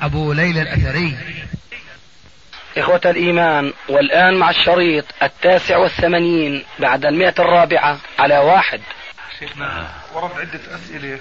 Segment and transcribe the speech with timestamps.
[0.00, 1.16] أبو ليلى الأثري.
[2.76, 8.80] إخوة الإيمان والآن مع الشريط التاسع والثمانين بعد المئة الرابعة على واحد.
[9.38, 11.18] شيخنا ورد عدة أسئلة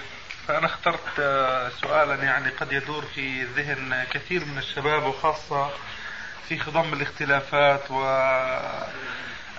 [0.47, 5.69] فأنا اخترت آه، سؤالا يعني قد يدور في ذهن كثير من الشباب وخاصة
[6.49, 7.91] في خضم الاختلافات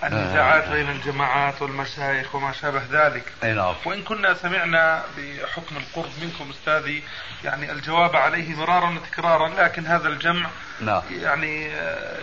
[0.03, 3.23] والنزاعات بين الجماعات والمشايخ وما شابه ذلك.
[3.43, 3.75] أي نعم.
[3.85, 7.03] وإن كنا سمعنا بحكم القرب منكم أستاذي
[7.43, 10.49] يعني الجواب عليه مرارا وتكرارا لكن هذا الجمع
[10.81, 11.01] نعم.
[11.11, 12.19] يعني آه،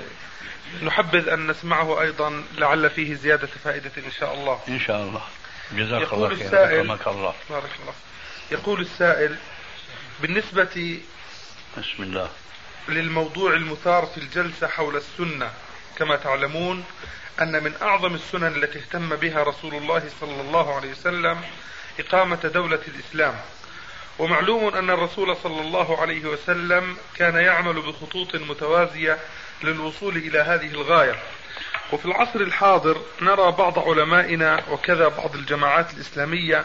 [0.82, 4.60] نحبذ أن نسمعه أيضا لعل فيه زيادة فائدة إن شاء الله.
[4.68, 5.22] إن شاء الله.
[5.72, 7.34] جزاك الله خير السائل الله.
[7.50, 7.94] بارك الله.
[8.50, 9.36] يقول السائل
[10.22, 11.00] بالنسبة
[11.78, 12.30] بسم الله.
[12.88, 15.50] للموضوع المثار في الجلسة حول السنة
[15.96, 16.84] كما تعلمون
[17.40, 21.40] أن من أعظم السنن التي اهتم بها رسول الله صلى الله عليه وسلم
[22.00, 23.34] إقامة دولة الإسلام.
[24.18, 29.18] ومعلوم أن الرسول صلى الله عليه وسلم كان يعمل بخطوط متوازية
[29.64, 31.16] للوصول إلى هذه الغاية.
[31.92, 36.64] وفي العصر الحاضر نرى بعض علمائنا وكذا بعض الجماعات الإسلامية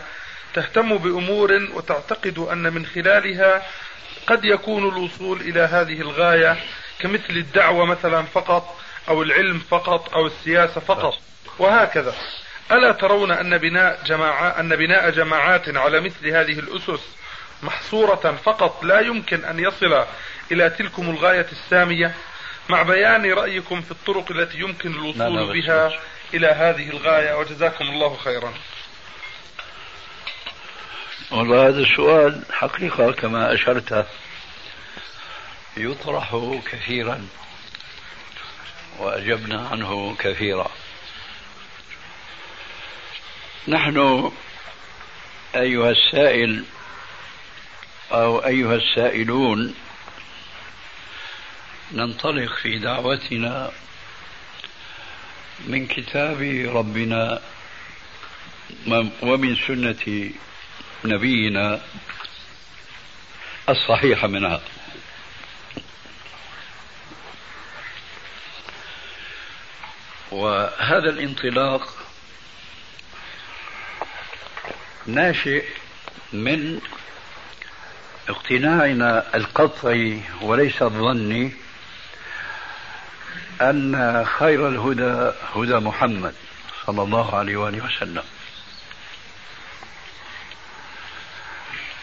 [0.53, 3.61] تهتم بأمور وتعتقد أن من خلالها
[4.27, 6.57] قد يكون الوصول إلى هذه الغاية
[6.99, 8.79] كمثل الدعوة مثلا فقط
[9.09, 11.13] أو العلم فقط أو السياسة فقط.
[11.59, 12.15] وهكذا.
[12.71, 17.01] ألا ترون أن بناء جماعة أن بناء جماعات على مثل هذه الأسس؟
[17.63, 20.05] محصورة فقط لا يمكن أن يصل
[20.51, 22.15] إلى تلكم الغاية السامية
[22.69, 25.91] مع بيان رأيكم في الطرق التي يمكن الوصول بها.
[26.33, 28.53] إلى هذه الغاية وجزاكم الله خيرا
[31.31, 34.07] والله هذا السؤال حقيقة كما أشرت
[35.77, 36.35] يطرح
[36.71, 37.27] كثيرا
[38.99, 40.71] وأجبنا عنه كثيرا
[43.67, 44.31] نحن
[45.55, 46.65] أيها السائل
[48.11, 49.75] أو أيها السائلون
[51.91, 53.71] ننطلق في دعوتنا
[55.67, 56.41] من كتاب
[56.75, 57.41] ربنا
[59.21, 60.31] ومن سنة
[61.05, 61.81] نبينا
[63.69, 64.61] الصحيح منها.
[70.31, 71.97] وهذا الانطلاق
[75.05, 75.65] ناشئ
[76.33, 76.81] من
[78.29, 81.51] اقتناعنا القطعي وليس الظني
[83.61, 86.33] أن خير الهدى هدى محمد
[86.85, 88.23] صلى الله عليه وآله وسلم.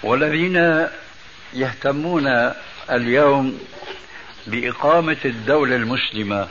[0.02, 0.88] والذين
[1.54, 2.52] يهتمون
[2.90, 3.60] اليوم
[4.46, 6.48] بإقامة الدولة المسلمة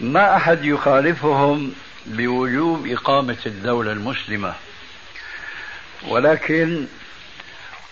[0.00, 1.74] ما أحد يخالفهم
[2.06, 4.54] بوجوب إقامة الدولة المسلمة
[6.08, 6.86] ولكن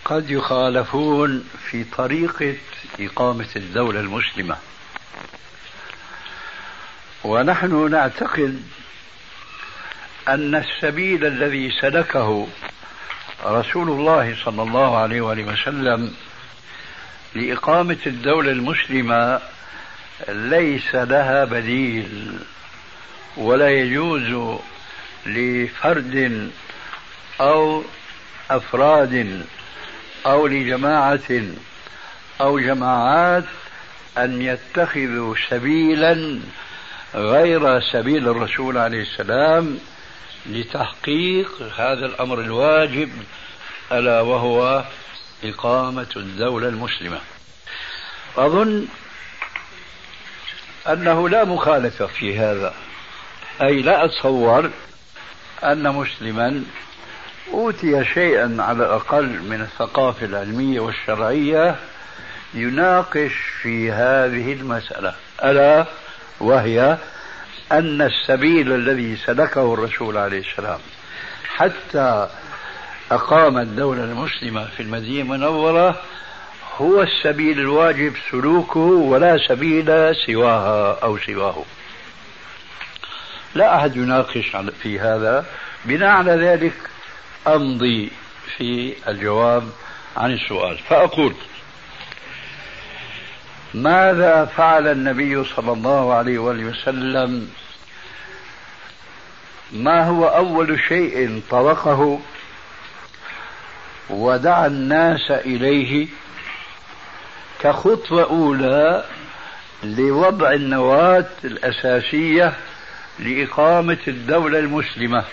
[0.04, 2.56] قد يخالفون في طريقة
[3.00, 4.56] إقامة الدولة المسلمة.
[7.24, 8.62] ونحن نعتقد
[10.28, 12.48] أن السبيل الذي سلكه
[13.44, 16.14] رسول الله صلى الله عليه وآله وسلم
[17.34, 19.40] لإقامة الدولة المسلمة
[20.28, 22.38] ليس لها بديل
[23.36, 24.58] ولا يجوز
[25.26, 26.50] لفرد
[27.40, 27.84] أو
[28.50, 29.44] أفراد
[30.26, 31.42] أو لجماعة
[32.41, 33.44] أو جماعات
[34.19, 36.41] أن يتخذوا سبيلا
[37.14, 39.78] غير سبيل الرسول عليه السلام
[40.47, 43.10] لتحقيق هذا الأمر الواجب
[43.92, 44.84] ألا وهو
[45.44, 47.20] إقامة الدولة المسلمة.
[48.36, 48.86] أظن
[50.89, 52.74] أنه لا مخالفة في هذا
[53.62, 54.71] أي لا أتصور
[55.65, 56.65] أن مسلما
[57.53, 61.77] أوتي شيئا على الأقل من الثقافة العلمية والشرعية
[62.54, 63.33] يناقش
[63.63, 65.15] في هذه المسألة
[65.45, 65.87] ألا
[66.41, 66.98] وهي
[67.72, 70.78] أن السبيل الذي سلكه الرسول عليه السلام
[71.57, 72.28] حتى
[73.10, 76.01] أقام الدولة المسلمة في المدينة المنورة
[76.77, 81.65] هو السبيل الواجب سلوكه ولا سبيل سواها أو سواه.
[83.54, 85.47] لا أحد يناقش في هذا.
[85.84, 86.90] بناء على ذلك
[87.47, 88.10] أمضي
[88.57, 89.69] في الجواب
[90.16, 90.78] عن السؤال.
[90.78, 91.34] فأقول
[93.75, 97.51] ماذا فعل النبي صلى الله عليه وآله وسلم؟
[99.72, 102.21] ما هو أول شيء طرقه
[104.10, 106.09] ودعا الناس إليه
[107.60, 109.04] كخطوة أولى
[109.83, 112.53] لوضع النواة الأساسية
[113.19, 115.25] لإقامة الدولة المسلمة.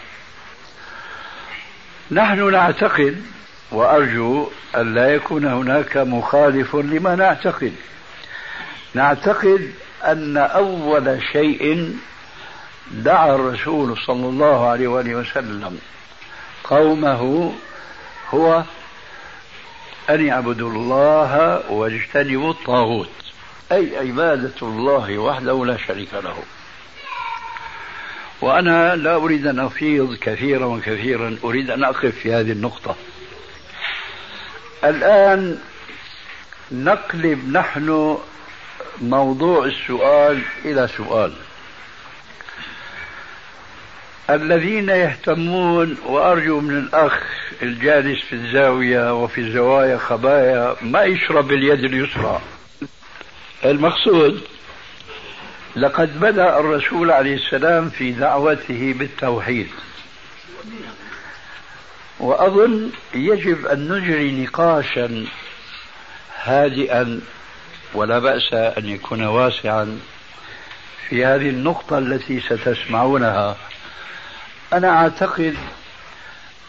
[2.11, 3.23] نحن نعتقد
[3.71, 7.73] وأرجو أن لا يكون هناك مخالف لما نعتقد.
[8.93, 9.71] نعتقد
[10.05, 11.95] أن أول شيء
[12.91, 15.79] دعا الرسول صلى الله عليه وآله وسلم
[16.63, 17.53] قومه
[18.29, 18.63] هو
[20.09, 23.09] أن يعبدوا الله واجتنبوا الطاغوت.
[23.71, 26.37] أي عبادة الله وحده لا شريك له.
[28.41, 32.95] وأنا لا أريد أن أفيض كثيرا وكثيرا أريد أن أقف في هذه النقطة.
[34.83, 35.59] الآن
[36.71, 38.17] نقلب نحن
[39.01, 41.33] موضوع السؤال إلى سؤال.
[44.29, 47.23] الذين يهتمون وأرجو من الأخ
[47.61, 52.41] الجالس في الزاوية وفي الزوايا خبايا ما يشرب اليد اليسرى؟
[53.65, 54.41] المقصود
[55.75, 59.67] لقد بدأ الرسول عليه السلام في دعوته بالتوحيد.
[62.19, 65.25] وأظن يجب أن نجري نقاشا
[66.43, 67.21] هادئا
[67.93, 69.99] ولا بأس أن يكون واسعا
[71.09, 73.57] في هذه النقطة التي ستسمعونها.
[74.73, 75.55] أنا أعتقد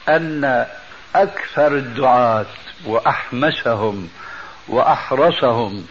[0.08, 0.66] أن
[1.14, 2.46] أكثر الدعاة
[2.86, 4.08] وأحمسهم
[4.68, 5.86] وأحرصهم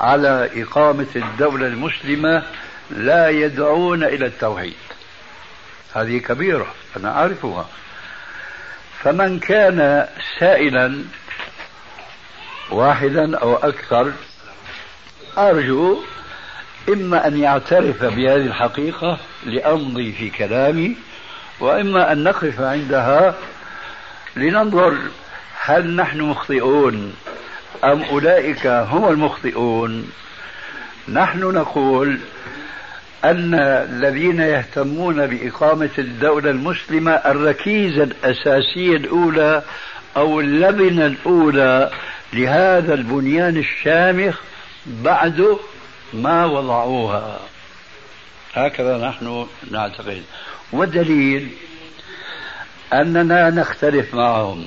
[0.00, 2.42] على إقامة الدولة المسلمة
[2.90, 4.74] لا يدعون إلى التوحيد.
[5.94, 7.68] هذه كبيرة أنا أعرفها.
[9.02, 10.08] فمن كان
[10.38, 11.04] سائلا
[12.70, 14.12] واحدا أو أكثر
[15.38, 16.02] أرجو
[16.88, 20.96] إما أن يعترف بهذه الحقيقة لأمضي في كلامي
[21.60, 23.34] وإما أن نقف عندها
[24.36, 24.98] لننظر
[25.60, 27.14] هل نحن مخطئون.
[27.84, 30.10] أم أولئك هم المخطئون؟
[31.08, 32.18] نحن نقول
[33.24, 39.62] أن الذين يهتمون بإقامة الدولة المسلمة الركيزة الأساسية الأولى
[40.16, 41.90] أو اللبنة الأولى
[42.32, 44.40] لهذا البنيان الشامخ
[44.86, 45.56] بعد
[46.14, 47.40] ما وضعوها.
[48.54, 50.22] هكذا نحن نعتقد.
[50.72, 51.50] والدليل
[52.92, 54.66] أننا نختلف معهم.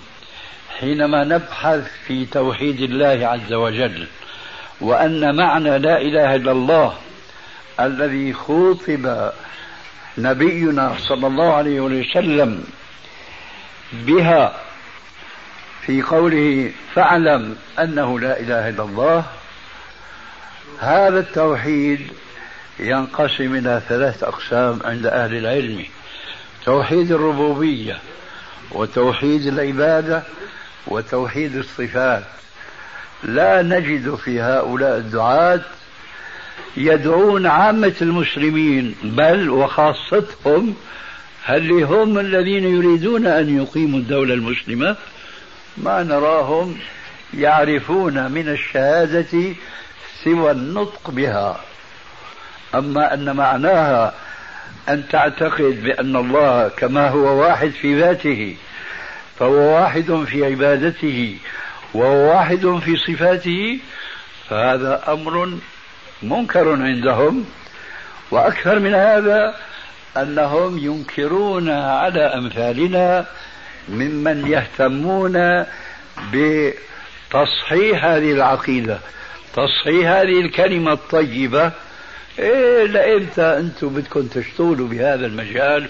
[0.80, 4.08] حينما نبحث في توحيد الله عز وجل
[4.82, 6.94] وأن معنى لا إله إلا الله
[7.80, 9.32] الذي خوطب
[10.18, 12.64] نبينا صلى الله عليه وسلم
[13.94, 14.56] بها
[15.82, 19.26] في قوله فاعلم أنه لا إله إلا الله
[20.80, 22.08] هذا التوحيد
[22.80, 25.86] ينقسم إلى ثلاث أقسام عند أهل العلم
[26.66, 28.00] توحيد الربوبية
[28.72, 30.24] وتوحيد العبادة
[30.88, 32.24] وتوحيد الصفات.
[33.24, 35.62] لا نجد في هؤلاء الدعاة
[36.78, 40.76] يدعون عامة المسلمين بل وخاصتهم
[41.44, 44.96] هل هم الذين يريدون أن يقيموا الدولة المسلمة؟
[45.78, 46.78] ما نراهم
[47.34, 49.54] يعرفون من الشهادة
[50.24, 51.60] سوى النطق بها.
[52.76, 54.14] أما أن معناها
[54.90, 58.56] أن تعتقد بأن الله كما هو واحد في ذاته
[59.40, 61.38] فهو واحد في عبادته
[61.94, 63.80] وهو واحد في صفاته
[64.50, 65.58] فهذا أمر
[66.24, 67.46] منكر عندهم.
[68.32, 69.56] وأكثر من هذا
[70.18, 73.26] أنهم ينكرون على أمثالنا
[73.90, 75.66] ممن يهتمون
[76.34, 79.00] بتصحيح هذه العقيدة
[79.54, 81.72] تصحيح هذه الكلمة الطيبة.
[82.40, 85.90] إيه لإمتى أنتم بدكم تشتغلوا بهذا المجال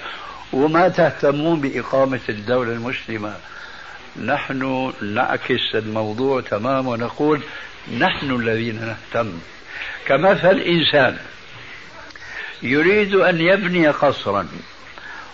[0.53, 3.35] وما تهتمون بإقامة الدولة المسلمة.
[4.25, 7.41] نحن نعكس الموضوع تماما ونقول
[7.97, 9.39] نحن الذين نهتم.
[10.05, 11.17] كمثل إنسان
[12.63, 14.47] يريد أن يبني قصرا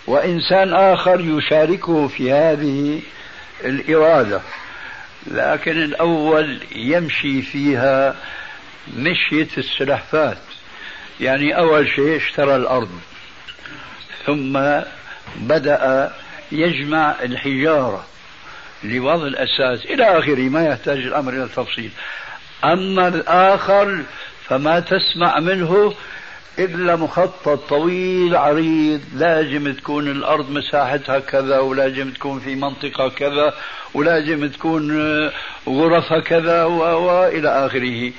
[0.06, 3.00] وإنسان آخر يشاركه في هذه
[3.64, 4.40] الإرادة
[5.26, 8.16] لكن الأول يمشي فيها
[8.96, 10.38] مشية السلحفات
[11.20, 13.00] يعني أول شيء اشترى الأرض
[14.26, 14.56] ثم
[15.36, 16.10] بدأ
[16.52, 18.04] يجمع الحجارة
[18.84, 21.90] لوضع الأساس إلى آخره ما يحتاج الأمر إلى التفصيل.
[22.64, 24.02] أما الآخر
[24.48, 25.94] فما تسمع منه
[26.58, 33.54] إلا مخطط طويل عريض لازم تكون الأرض مساحتها كذا ولازم تكون في منطقة كذا
[33.94, 34.92] ولازم تكون
[35.68, 38.12] غرفها كذا وإلى آخره.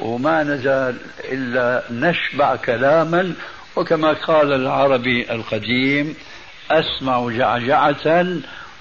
[0.00, 0.96] وما نزال
[1.32, 3.34] إلا نشبع كلاما
[3.76, 6.14] وكما قال العربي القديم
[6.70, 8.26] أسمع جعجعة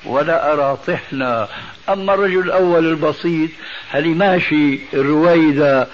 [0.06, 1.48] ولا أرى طحنا.
[1.90, 3.50] أما الرجل الأول البسيط
[3.90, 5.88] هل ماشي رويدة؟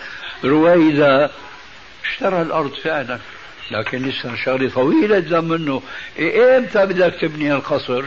[0.44, 1.30] رويدة
[2.06, 3.20] اشترى الأرض فعلا
[3.72, 5.82] لكن لسه شغلة طويلة جدا منه.
[6.20, 8.04] إيه إمتى بدك تبني القصر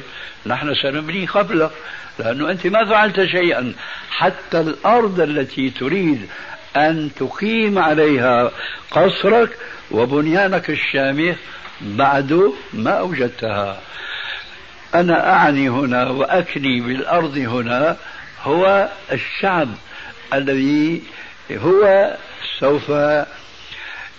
[0.46, 1.70] نحن سنبني قبلك
[2.18, 3.72] لأنه أنت ما فعلت شيئا.
[4.10, 6.28] حتى الأرض التي تريد
[6.76, 8.50] أن تقيم عليها
[8.90, 9.58] قصرك
[9.90, 11.36] وبنيانك الشامخ
[11.80, 13.80] بعد ما أوجدتها.
[14.94, 17.96] أنا أعني هنا وأكني بالأرض هنا
[18.42, 19.68] هو الشعب
[20.34, 21.02] الذي
[21.52, 22.10] هو
[22.60, 22.92] سوف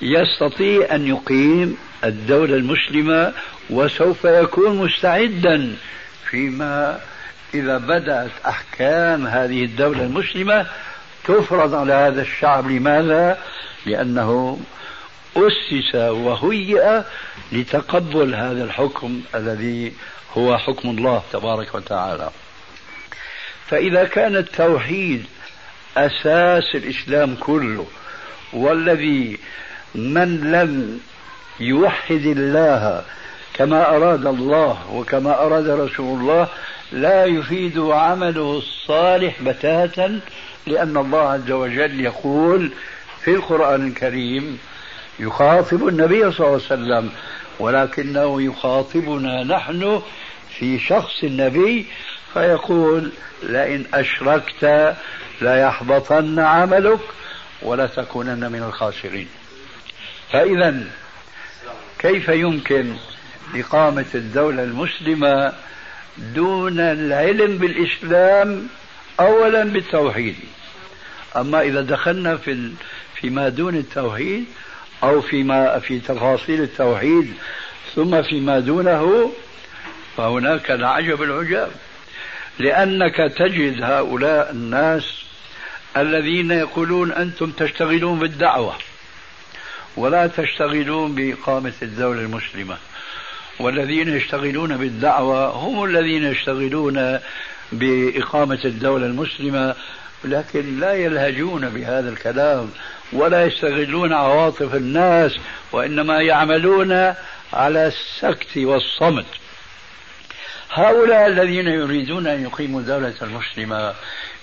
[0.02, 3.34] يستطيع أن يقيم الدولة المسلمة
[3.70, 5.76] وسوف يكون مستعدا
[6.30, 7.00] فيما
[7.54, 10.66] إذا بدأت أحكام هذه الدولة المسلمة
[11.24, 13.38] تفرض على هذا الشعب لماذا؟
[13.86, 14.60] لأنه
[15.38, 17.02] أسس وهيئ
[17.52, 19.94] لتقبل هذا الحكم الذي
[20.38, 22.30] هو حكم الله تبارك وتعالى
[23.68, 25.26] فإذا كان التوحيد
[25.98, 27.86] أساس الإسلام كله
[28.54, 29.38] والذي
[29.96, 31.00] من لم
[31.60, 33.04] يوحد الله
[33.54, 36.48] كما أراد الله وكما أراد رسول الله
[36.92, 40.20] لا يفيد عمله الصالح بتاتا
[40.68, 42.72] لأن الله عز وجل يقول
[43.24, 44.60] في القرآن الكريم
[45.20, 47.12] يخاطب النبي صلى الله عليه وسلم
[47.60, 50.02] ولكنه يخاطبنا نحن
[50.60, 51.86] في شخص النبي
[52.34, 53.12] فيقول
[53.44, 54.96] لئن أشركت
[55.42, 57.00] ليحبطن عملك
[57.62, 59.28] ولتكونن من الخاسرين.
[60.32, 60.84] فإذا
[62.00, 62.96] كيف يمكن
[63.56, 65.54] إقامة الدولة المسلمة
[66.18, 68.68] دون العلم بالإسلام؟
[69.20, 70.36] أولا بالتوحيد.
[71.36, 72.72] أما إذا دخلنا في
[73.16, 74.46] فيما دون التوحيد
[75.04, 77.34] أو فيما في تفاصيل التوحيد
[77.96, 79.32] ثم فيما دونه
[80.18, 81.72] فهناك العجب العجاب.
[82.60, 85.22] لأنك تجد هؤلاء الناس
[85.98, 88.76] الذين يقولون أنتم تشتغلون بالدعوة
[89.98, 92.78] ولا تشتغلون بإقامة الدولة المسلمة
[93.60, 97.20] والذين يشتغلون بالدعوة هم الذين يشتغلون
[97.72, 99.76] بإقامة الدولة المسلمة
[100.24, 102.70] لكن لا يلهجون بهذا الكلام
[103.14, 105.38] ولا يستغلون عواطف الناس
[105.72, 106.92] وإنما يعملون
[107.54, 109.26] على السكت والصمت.
[110.72, 113.94] هؤلاء الذين يريدون أن يقيموا الدولة المسلمة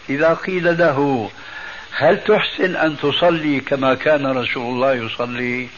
[0.09, 1.31] إذا قيل له
[1.93, 5.69] هل تحسن أن تصلي كما كان رسول الله يصلي؟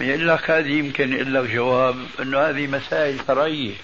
[0.00, 3.74] يقول لك هذه يمكن يقول لك جواب أنه هذه مسائل فرعية.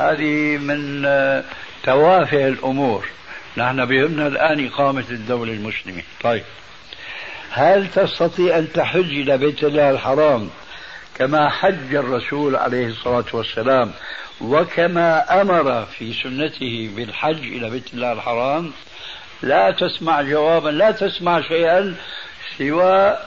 [0.00, 1.02] هذه من
[1.82, 3.06] توافه الأمور.
[3.56, 6.02] نحن بهمنا الآن إقامة الدولة المسلمة.
[6.22, 6.42] طيب.
[7.50, 10.50] هل تستطيع أن تحج إلى بيت الله الحرام
[11.14, 13.92] كما حج الرسول عليه الصلاة والسلام
[14.40, 18.72] وكما أمر في سنته بالحج إلى بيت الله الحرام؟
[19.42, 21.94] لا تسمع جوابا لا تسمع شيئا
[22.58, 23.18] سوى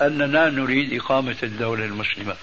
[0.00, 2.34] أننا نريد إقامة الدولة المسلمة.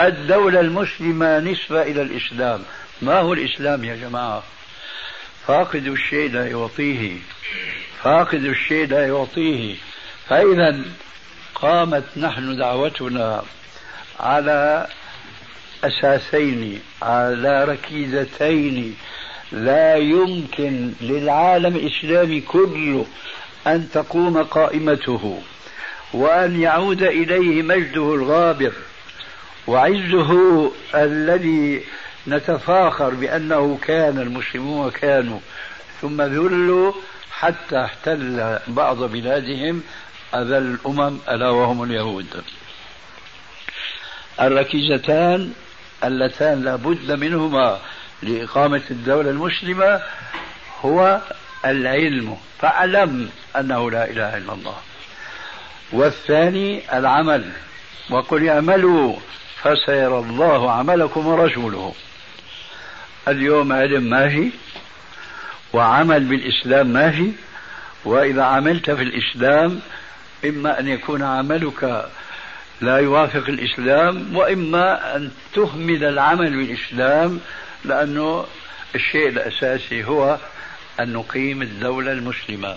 [0.00, 2.62] الدولة المسلمة نسبة إلى الإسلام.
[3.02, 4.42] ما هو الإسلام يا جماعة؟
[5.46, 7.16] فاقد الشيء لا يعطيه.
[8.02, 9.76] فاقد الشيء لا يعطيه.
[10.28, 10.84] فإذا
[11.54, 13.42] قامت نحن دعوتنا
[14.20, 14.86] على
[15.84, 18.96] أساسين على ركيزتين
[19.52, 23.06] لا يمكن للعالم الإسلامي كله
[23.66, 25.42] أن تقوم قائمته
[26.12, 28.72] وأن يعود إليه مجده الغابر
[29.66, 31.82] وعزه الذي
[32.28, 35.40] نتفاخر بأنه كان المسلمون كانوا
[36.00, 36.92] ثم ذلوا
[37.32, 39.82] حتى احتل بعض بلادهم
[40.34, 42.44] أذى الأمم ألا وهم اليهود.
[44.40, 45.52] الركيزتان
[46.04, 47.78] اللتان لا بد منهما
[48.22, 50.00] لإقامة الدولة المسلمة
[50.80, 51.20] هو
[51.64, 52.36] العلم.
[52.58, 54.76] فاعلم أنه لا إله إلا الله.
[55.92, 57.52] والثاني العمل.
[58.10, 59.16] وقل اعملوا
[59.62, 61.94] فسيرى الله عملكم ورسوله.
[63.28, 64.50] اليوم علم ماشي
[65.72, 67.30] وعمل بالإسلام ماشي
[68.04, 69.80] وإذا عملت في الإسلام
[70.44, 72.10] إما أن يكون عملك
[72.80, 77.40] لا يوافق الإسلام وإما أن تهمل العمل بالإسلام
[77.84, 78.46] لأنه
[78.94, 80.38] الشيء الأساسي هو
[81.00, 82.76] أن نقيم الدولة المسلمة.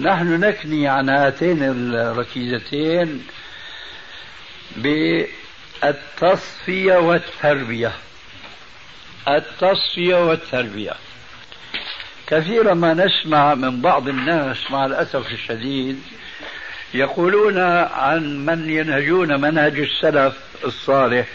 [0.00, 3.26] نحن نكني عن هاتين الركيزتين
[5.82, 7.92] بالتصفية والتربية.
[9.28, 10.92] التصفية والتربية
[12.26, 16.02] كثيرا ما نسمع من بعض الناس مع الأسف الشديد
[16.94, 21.26] يقولون عن من ينهجون منهج السلف الصالح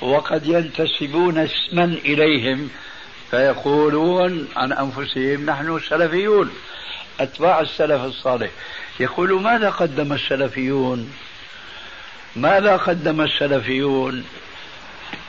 [0.00, 2.70] وقد ينتسبون اسما إليهم
[3.30, 6.50] فيقولون عن أنفسهم نحن سلفيون
[7.20, 8.50] أتباع السلف الصالح.
[9.00, 11.12] يقول ماذا قدم السلفيون؟
[12.36, 14.24] ماذا قدم السلفيون؟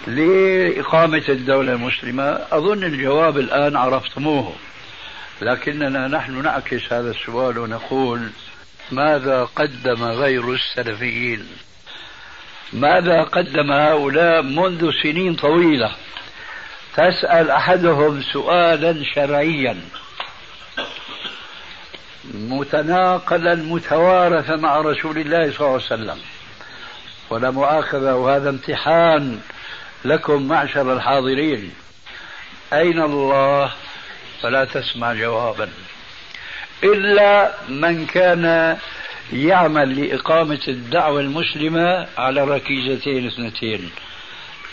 [0.07, 2.39] لإقامة الدولة المسلمة.
[2.51, 4.53] أظن الجواب الآن عرفتموه
[5.41, 8.29] لكننا نحن نعكس هذا السؤال ونقول
[8.91, 11.47] ماذا قدم غير السلفيين؟
[12.73, 15.91] ماذا قدم هؤلاء منذ سنين طويلة؟
[16.93, 19.81] تسأل أحدهم سؤالا شرعيا.
[22.33, 26.17] متناقلا متوارثا مع رسول الله صلى الله عليه وسلم.
[27.29, 29.39] ولا مؤاخذة وهذا امتحان
[30.05, 31.71] لكم معشر الحاضرين.
[32.73, 33.71] أين الله؟
[34.41, 35.69] فلا تسمع جوابا.
[36.83, 38.77] إلا من كان
[39.33, 43.91] يعمل لإقامة الدعوة المسلمة على ركيزتين اثنتين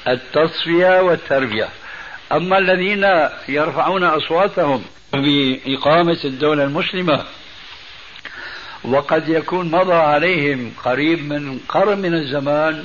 [0.08, 1.68] التصفية والتربية.
[2.32, 7.25] أما الذين يرفعون أصواتهم بإقامة الدولة المسلمة
[8.84, 12.84] وقد يكون مضى عليهم قريب من قرن من الزمان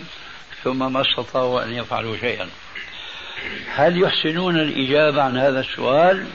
[0.65, 2.49] ثم ما استطاعوا أن يفعلوا شيئا.
[3.75, 6.25] هل يحسنون الإجابة عن هذا السؤال؟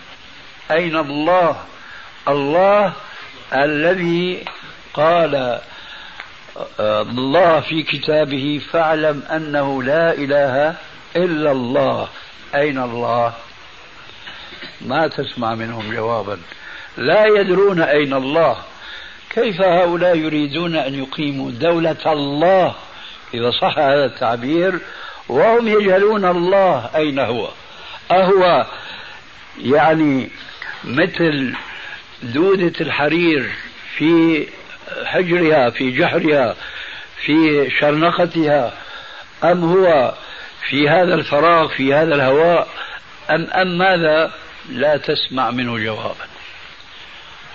[0.70, 1.56] أين الله؟
[2.28, 2.92] الله
[3.54, 4.44] الذي
[4.94, 5.60] قال
[6.80, 10.74] الله في كتابه فاعلم أنه لا إله
[11.16, 12.08] إلا الله.
[12.54, 13.34] أين الله؟
[14.80, 16.38] ما تسمع منهم جوابا.
[16.96, 18.56] لا يدرون أين الله.
[19.30, 22.74] كيف هؤلاء يريدون أن يقيموا دولة الله؟
[23.34, 24.78] إذا صح هذا التعبير
[25.28, 27.48] وهم يجهلون الله أين هو؟
[28.10, 28.66] أهو
[29.58, 30.30] يعني
[30.84, 31.54] مثل
[32.22, 33.50] دودة الحرير
[33.96, 34.46] في
[35.04, 36.56] حجرها في جحرها
[37.24, 38.72] في شرنقتها
[39.44, 40.14] أم هو
[40.68, 42.68] في هذا الفراغ في هذا الهواء
[43.30, 44.32] أم أم ماذا؟
[44.68, 46.26] لا تسمع منه جوابا.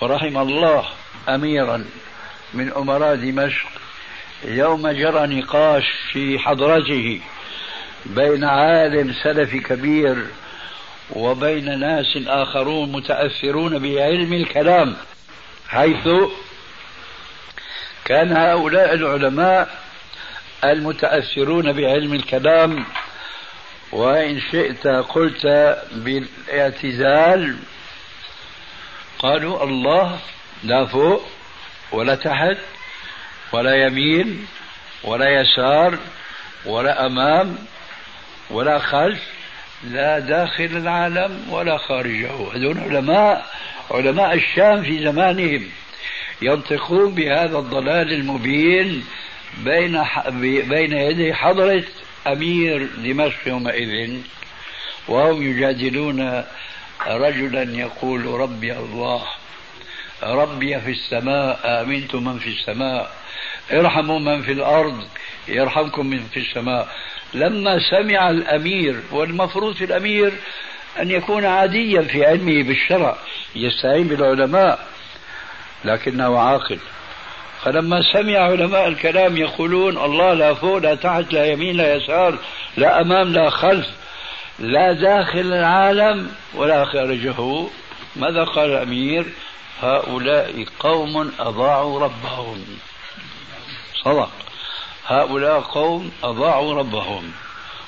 [0.00, 0.84] ورحم الله
[1.28, 1.84] أميرا
[2.54, 3.68] من أمراء دمشق
[4.44, 7.20] يوم جرى نقاش في حضرته
[8.06, 10.26] بين عالم سلفي كبير
[11.10, 14.96] وبين ناس آخرون متأثرون بعلم الكلام
[15.68, 16.08] حيث
[18.04, 19.78] كان هؤلاء العلماء
[20.64, 22.84] المتأثرون بعلم الكلام
[23.92, 25.46] وإن شئت قلت
[25.92, 27.56] بالاعتزال
[29.18, 30.18] قالوا الله
[30.64, 31.22] لا فوق
[31.92, 32.56] ولا تحت.
[33.52, 34.46] ولا يمين
[35.04, 35.98] ولا يسار
[36.66, 37.58] ولا أمام
[38.50, 39.22] ولا خلف
[39.84, 42.52] لا داخل العالم ولا خارجه.
[42.54, 43.46] هذول علماء
[43.90, 45.68] علماء الشام في زمانهم
[46.42, 49.04] ينطقون بهذا الضلال المبين
[49.64, 50.02] بين
[50.68, 51.84] بين يدي حضرة
[52.26, 54.20] أمير دمشق يومئذ
[55.08, 56.44] وهم يجادلون
[57.06, 59.22] رجلا يقول ربي الله
[60.22, 63.10] ربي في السماء آمنت من في السماء.
[63.72, 65.04] ارحموا من في الأرض
[65.48, 66.88] يرحمكم من في السماء.
[67.34, 70.32] لما سمع الأمير والمفروض في الأمير
[71.00, 73.16] أن يكون عاديا في علمه بالشرع
[73.56, 74.86] يستعين بالعلماء
[75.84, 76.78] لكنه عاقل.
[77.62, 82.38] فلما سمع علماء الكلام يقولون الله لا فوق لا تحت لا يمين لا يسار
[82.76, 83.86] لا أمام لا خلف
[84.58, 87.66] لا داخل العالم ولا خارجه.
[88.16, 89.26] ماذا قال الأمير؟
[89.80, 92.64] هؤلاء قوم أضاعوا ربهم.
[94.04, 94.30] صدق
[95.06, 97.32] هؤلاء قوم أضاعوا ربهم.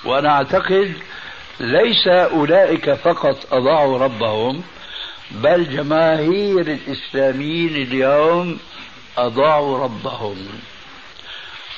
[0.05, 0.95] وأنا أعتقد
[1.61, 4.63] ليس أولئك فقط أضاعوا ربهم
[5.31, 8.59] بل جماهير الإسلاميين اليوم
[9.19, 10.49] أضاعوا ربهم.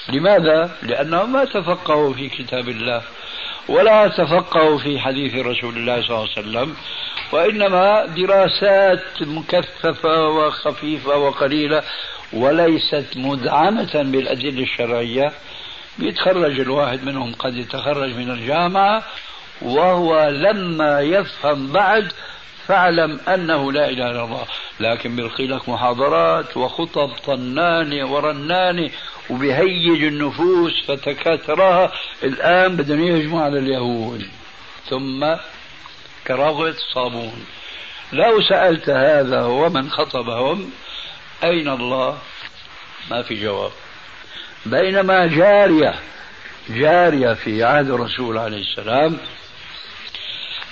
[0.08, 3.02] لماذا؟ لأنهم ما تفقهوا في كتاب الله.
[3.68, 6.76] ولا تفقهوا في حديث رسول الله صلى الله عليه وسلم
[7.32, 11.82] وإنما دراسات مكثفة وخفيفة وقليلة
[12.32, 15.32] وليست مدعمة بالأدلة الشرعية.
[15.98, 19.02] بيتخرج الواحد منهم قد يتخرج من الجامعة
[19.62, 22.12] وهو لما يفهم بعد
[22.66, 24.44] فاعلم أنه لا إله إلا الله.
[24.80, 28.90] لكن بيلقي لك محاضرات وخطب طنانة ورنانة
[29.30, 31.92] وبيهيج النفوس فتكاثرها.
[32.22, 34.26] الآن بدهم يهجموا على اليهود.
[34.88, 35.34] ثم
[36.26, 37.44] كرغة صابون.
[38.12, 40.70] لو سألت هذا ومن خطبهم
[41.44, 42.18] أين الله؟
[43.10, 43.70] ما في جواب.
[44.66, 45.94] بينما جارية
[46.68, 49.18] جارية في عهد الرسول عليه السلام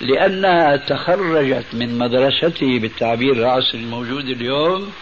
[0.01, 4.93] لأنها تخرجت من مدرسته بالتعبير العصري الموجود اليوم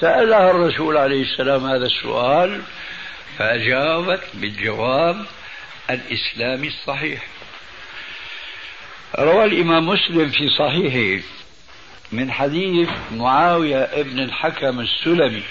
[0.00, 2.60] سألها الرسول عليه السلام هذا السؤال
[3.38, 5.26] فأجابت بالجواب
[5.90, 7.26] الإسلامي الصحيح.
[9.18, 11.24] روى الإمام مسلم في صحيحه
[12.12, 15.42] من حديث معاوية ابن الحكم السلمي.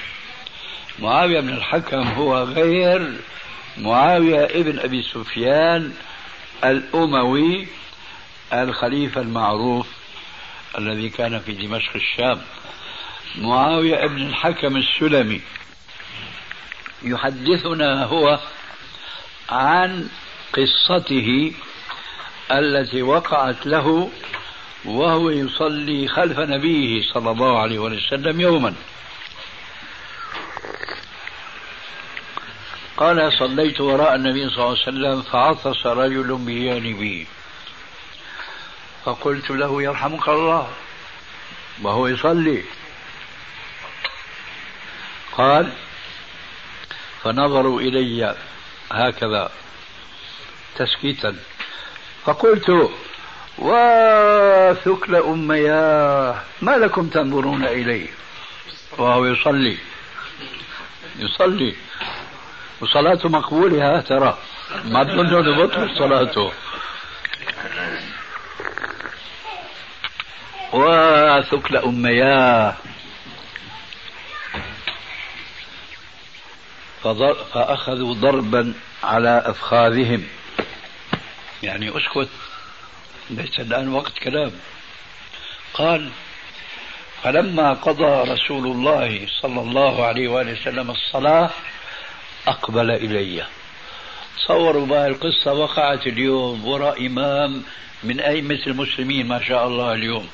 [1.00, 3.14] معاوية بن الحكم هو غير
[3.78, 5.94] معاوية ابن أبي سفيان
[6.64, 7.68] الأموي
[8.54, 9.88] الخليفة المعروف
[10.78, 12.42] الذي كان في دمشق الشام.
[13.36, 15.42] معاوية ابن الحكم السلمي.
[17.04, 18.40] يحدثنا هو
[19.50, 20.10] عن
[20.54, 21.54] قصته
[22.52, 24.12] التي وقعت له
[24.86, 28.74] وهو يصلي خلف نبيه صلى الله عليه وسلم يوما.
[32.98, 37.28] قال صليت وراء النبي صلى الله عليه وسلم فعطس رجل بجانبي
[39.06, 40.74] فقلت له يرحمك الله.
[41.82, 42.64] وهو يصلي.
[45.32, 45.74] قال
[47.24, 48.36] فنظروا إلي
[48.92, 49.52] هكذا
[50.76, 51.36] تسكيتا
[52.26, 52.70] فقلت
[53.58, 58.08] وثكل أمياه ما لكم تنظرون إليه؟
[58.98, 59.78] وهو يصلي.
[61.20, 61.76] يصلي.
[62.82, 64.38] وصلاته مقبولة ها ترى.
[64.86, 66.52] ما تظنوا بطل صلاته.
[70.74, 72.76] وثكل أمياه
[77.04, 80.24] فأخذوا ضربا على أفخاذهم.
[81.64, 82.30] يعني أسكت
[83.30, 84.52] ليس الآن وقت كلام.
[85.74, 86.10] قال
[87.24, 91.50] فلما قضى رسول الله صلى الله عليه وآله وسلم الصلاة
[92.48, 93.46] أقبل إلي.
[94.38, 97.64] تصوروا بقى القصة وقعت اليوم وراء إمام
[98.04, 100.28] من أئمة المسلمين ما شاء الله اليوم.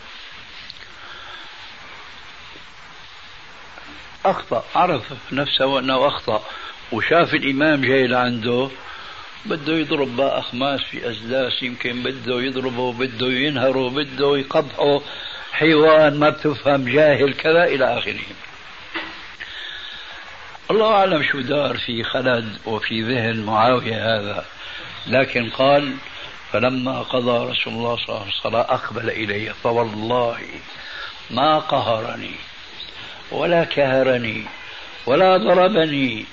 [4.30, 6.44] أخطأ عرف نفسه أنه أخطأ
[6.92, 8.70] وشاف الإمام جاي لعنده
[9.46, 15.02] بده يضرب بقى أخماس في أسداس يمكن بده يضربه بده ينهره بده يقبحه
[15.52, 18.20] حيوان ما بتفهم جاهل كذا إلى آخره.
[20.72, 24.46] الله أعلم شو دار في خلد وفي ذهن معاوية هذا.
[25.08, 25.94] لكن قال
[26.52, 30.40] فلما قضى رسول الله صلى الله عليه وسلم أقبل إلي فوالله
[31.32, 32.36] ما قهرني.
[33.32, 34.44] ولا كهرني
[35.06, 36.26] ولا ضربني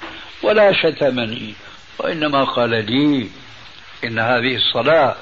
[0.43, 1.55] ولا شتمني
[1.99, 3.29] وإنما قال لي
[4.05, 5.17] إن هذه الصلاة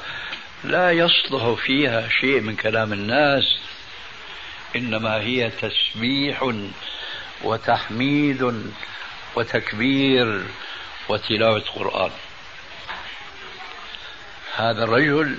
[0.65, 3.59] لا يصلح فيها شيء من كلام الناس
[4.77, 6.53] إنما هي تسبيح
[7.43, 8.73] وتحميد
[9.37, 10.43] وتكبير
[11.09, 12.11] وتلاوة قرآن.
[14.57, 15.39] هذا الرجل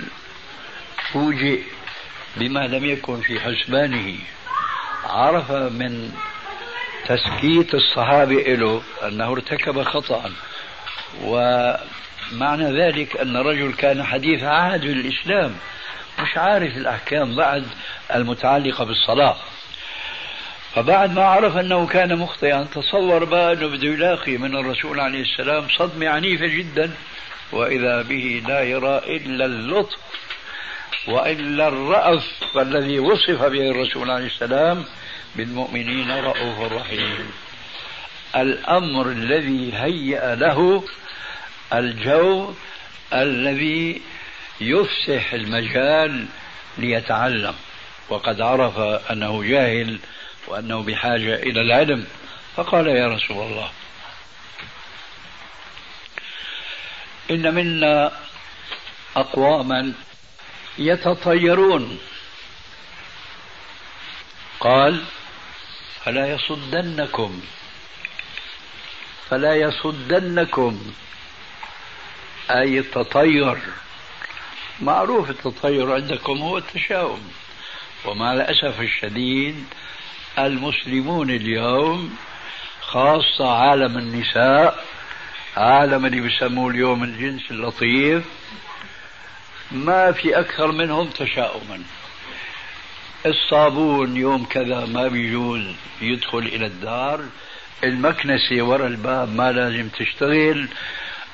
[1.12, 1.62] فوجئ
[2.36, 4.18] بما لم يكن في حسبانه.
[5.04, 6.12] عرف من
[7.08, 10.30] تسكيت الصحابة له أنه ارتكب خطأ.
[11.24, 15.54] ومعنى ذلك أن الرجل كان حديث عهد بالإسلام
[16.22, 17.64] مش عارف الأحكام بعد
[18.14, 19.36] المتعلقة بالصلاة.
[20.74, 25.66] فبعد ما عرف أنه كان مخطئا تصور بقى أنه بده يلاقي من الرسول عليه السلام
[25.78, 26.90] صدمة عنيفة جدا
[27.52, 29.96] وإذا به لا يرى إلا اللطف.
[31.08, 34.84] وإلا الرأف الذي وصف به الرسول عليه السلام
[35.36, 37.30] بالمؤمنين رؤوف رحيم.
[38.36, 40.84] الأمر الذي هيأ له
[41.72, 42.54] الجو
[43.12, 44.02] الذي
[44.60, 46.26] يفسح المجال
[46.78, 47.54] ليتعلم.
[48.08, 48.78] وقد عرف
[49.10, 49.98] أنه جاهل
[50.46, 52.06] وأنه بحاجة إلى العلم.
[52.56, 53.70] فقال يا رسول الله
[57.30, 58.12] إن منا
[59.16, 59.92] أقواما
[60.78, 61.98] يتطيرون.
[64.60, 65.02] قال
[66.04, 67.40] فلا يصدنكم.
[69.30, 70.92] فلا يصدنكم.
[72.50, 73.58] أي التطير
[74.80, 77.30] معروف التطير عندكم هو التشاؤم.
[78.04, 79.64] ومع الأسف الشديد
[80.38, 82.16] المسلمون اليوم
[82.80, 84.84] خاصة عالم النساء
[85.56, 88.24] عالم اللي بيسموه اليوم الجنس اللطيف
[89.70, 91.82] ما في أكثر منهم تشاؤما.
[93.26, 95.62] الصابون يوم كذا ما بيجوز
[96.02, 97.24] يدخل إلى الدار.
[97.84, 100.68] المكنسة وراء الباب ما لازم تشتغل.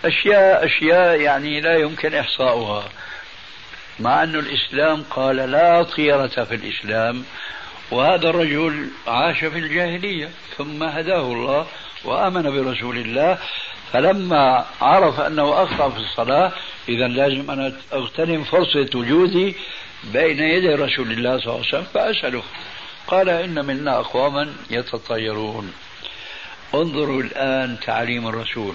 [0.05, 2.85] أشياء أشياء يعني لا يمكن إحصاؤها.
[4.01, 7.25] مع أن الإسلام قال لا طيرة في الإسلام
[7.91, 11.67] وهذا الرجل عاش في الجاهلية ثم هداه الله
[12.05, 13.39] وآمن برسول الله.
[13.93, 16.53] فلما عرف أنه أخطأ في الصلاة
[16.91, 19.55] إذا لازم أنا أغتنم فرصة وجودي
[20.05, 22.43] بين يدي رسول الله صلى الله عليه وسلم فأسأله.
[23.07, 25.73] قال إن منا أقواما يتطيرون.
[26.75, 28.75] انظروا الآن تعليم الرسول.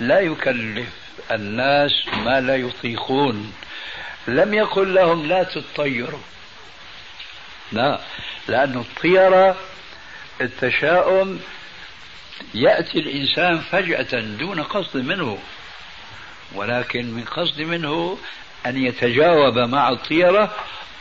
[0.00, 0.88] لا يكلف
[1.30, 1.92] الناس
[2.24, 3.52] ما لا يطيقون.
[4.28, 6.20] لم يقل لهم لا تطيروا.
[7.72, 8.00] لا
[8.48, 9.56] لأن الطيرة
[10.40, 11.40] التشاؤم
[12.54, 15.38] يأتي الإنسان فجأة دون قصد منه.
[16.54, 18.18] ولكن من قصد منه
[18.66, 20.54] أن يتجاوب مع الطيرة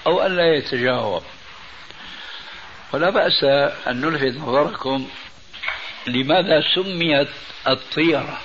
[0.07, 1.23] أو أن لا يتجاوب.
[2.93, 3.43] ولا بأس
[3.87, 5.07] أن نلفت نظركم
[6.07, 7.29] لماذا سميت
[7.67, 8.41] الطيرة.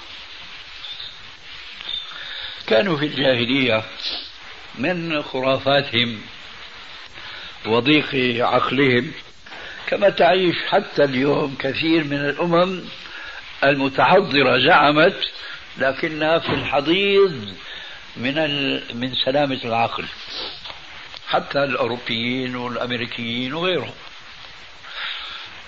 [2.66, 3.84] كانوا في الجاهلية
[4.78, 6.20] من خرافاتهم
[7.66, 8.14] وضيق
[8.46, 9.12] عقلهم
[9.86, 12.84] كما تعيش حتى اليوم كثير من الأمم
[13.64, 15.16] المتحضرة زعمت
[15.78, 17.54] لكنها في الحضيض
[18.16, 18.34] من
[19.00, 20.04] من سلامة العقل.
[21.28, 23.92] حتى الأوروبيين والأمريكيين وغيرهم.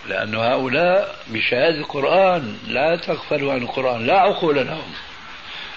[0.08, 4.92] لأن هؤلاء بشهادة القرآن لا تغفلوا عن القرآن لا عقول لهم.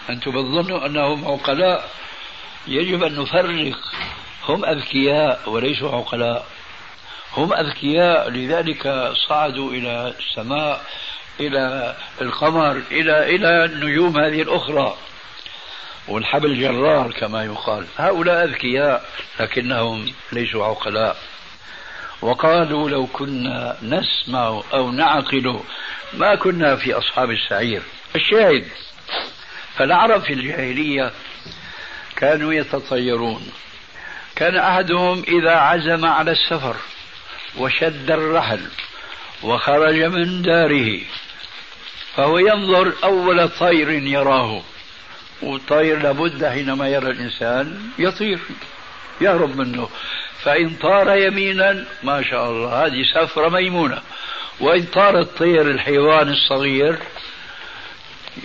[0.10, 1.90] أنتم بتظنوا أنهم عقلاء.
[2.68, 3.78] يجب أن نفرق.
[4.44, 6.48] هم أذكياء وليسوا عقلاء.
[7.34, 10.86] هم أذكياء لذلك صعدوا إلى السماء.
[11.40, 14.98] إلى القمر إلى إلى النجوم هذه الأخرى.
[16.08, 17.86] والحبل جرار كما يقال.
[17.98, 19.06] هؤلاء أذكياء
[19.40, 21.18] لكنهم ليسوا عقلاء.
[22.22, 25.60] وقالوا لو كنا نسمع أو نعقل
[26.14, 27.82] ما كنا في أصحاب السعير.
[28.16, 28.68] الشاهد
[29.78, 31.12] فالعرب في الجاهلية
[32.16, 33.52] كانوا يتطيرون.
[34.36, 36.76] كان أحدهم إذا عزم على السفر
[37.58, 38.62] وشد الرحل.
[39.44, 41.00] وخرج من داره
[42.16, 44.62] فهو ينظر أول طير يراه.
[45.42, 48.40] والطير لابد حينما يرى الإنسان يطير
[49.22, 49.90] يهرب منه.
[50.44, 54.02] فإن طار يمينا ما شاء الله هذه سفرة ميمونة.
[54.60, 56.98] وإن طار الطير الحيوان الصغير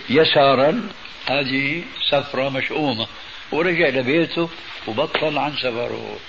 [0.09, 0.89] يسارا
[1.25, 3.07] هذه سفرة مشؤومة.
[3.51, 4.49] ورجع لبيته
[4.87, 6.19] وبطل عن سفره.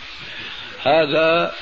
[0.83, 1.55] هذا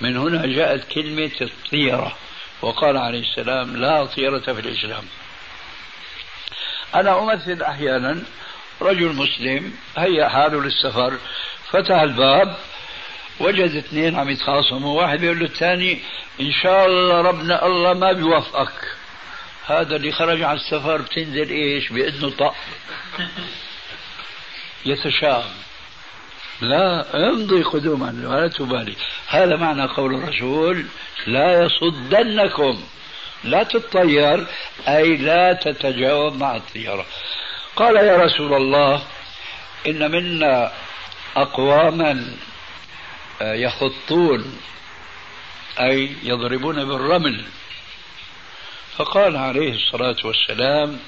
[0.00, 2.16] من هنا جاءت كلمة الطيرة.
[2.62, 5.04] وقال عليه السلام لا طيرة في الإسلام.
[6.94, 8.22] أنا أمثل أحيانا
[8.80, 11.18] رجل مسلم هيأ حاله للسفر
[11.70, 12.56] فتح الباب
[13.40, 16.00] وجد اثنين عم يتخاصموا واحد بيقول للثاني
[16.40, 18.72] إن شاء الله ربنا الله ما بيوفقك
[19.66, 22.54] هذا اللي خرج على السفر بتنزل إيش؟ باذنه طق
[24.86, 25.54] يتشائم
[26.60, 28.96] لا امضي قدوما ولا تبالي.
[29.26, 30.86] هذا معنى قول الرسول
[31.26, 32.82] لا يصدنكم.
[33.44, 34.46] لا تطير
[34.88, 37.06] أي لا تتجاوب مع الطيرة.
[37.76, 39.02] قال يا رسول الله
[39.86, 40.72] إن منا
[41.36, 42.24] أقواما
[43.42, 44.58] آه، يخطون
[45.80, 47.44] أي يضربون بالرمل.
[48.96, 50.98] فقال عليه الصلاة والسلام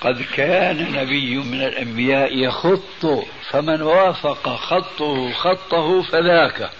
[0.00, 6.70] قد كان نبي من الأنبياء يخط فمن وافق خطه خطه فذاك.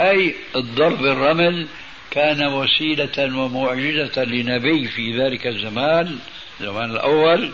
[0.00, 1.66] أي الضرب الرمل
[2.10, 6.18] كان وسيلة ومعجزة لنبي في ذلك الزمان
[6.60, 7.52] الزمان الأول.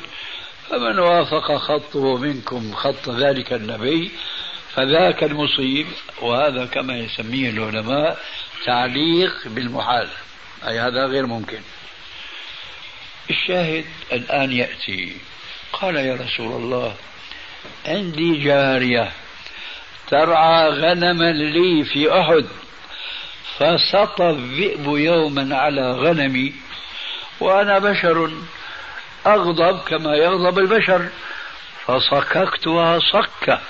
[0.70, 4.10] فمن وافق خطه منكم خط ذلك النبي
[4.74, 5.86] فذاك المصيب.
[6.22, 8.18] وهذا كما يسميه العلماء
[8.64, 10.08] تعليق بالمحال.
[10.68, 11.60] أي هذا غير ممكن.
[13.30, 15.16] الشاهد الآن يأتي.
[15.72, 16.94] قال يا رسول الله
[17.86, 19.12] عندي جارية
[20.10, 22.46] ترعى غنما لي في أحد
[23.58, 26.54] فسطى الذئب يوما على غنمي
[27.40, 28.30] وأنا بشر
[29.26, 31.08] أغضب كما يغضب البشر
[31.86, 33.60] فصككتها صكة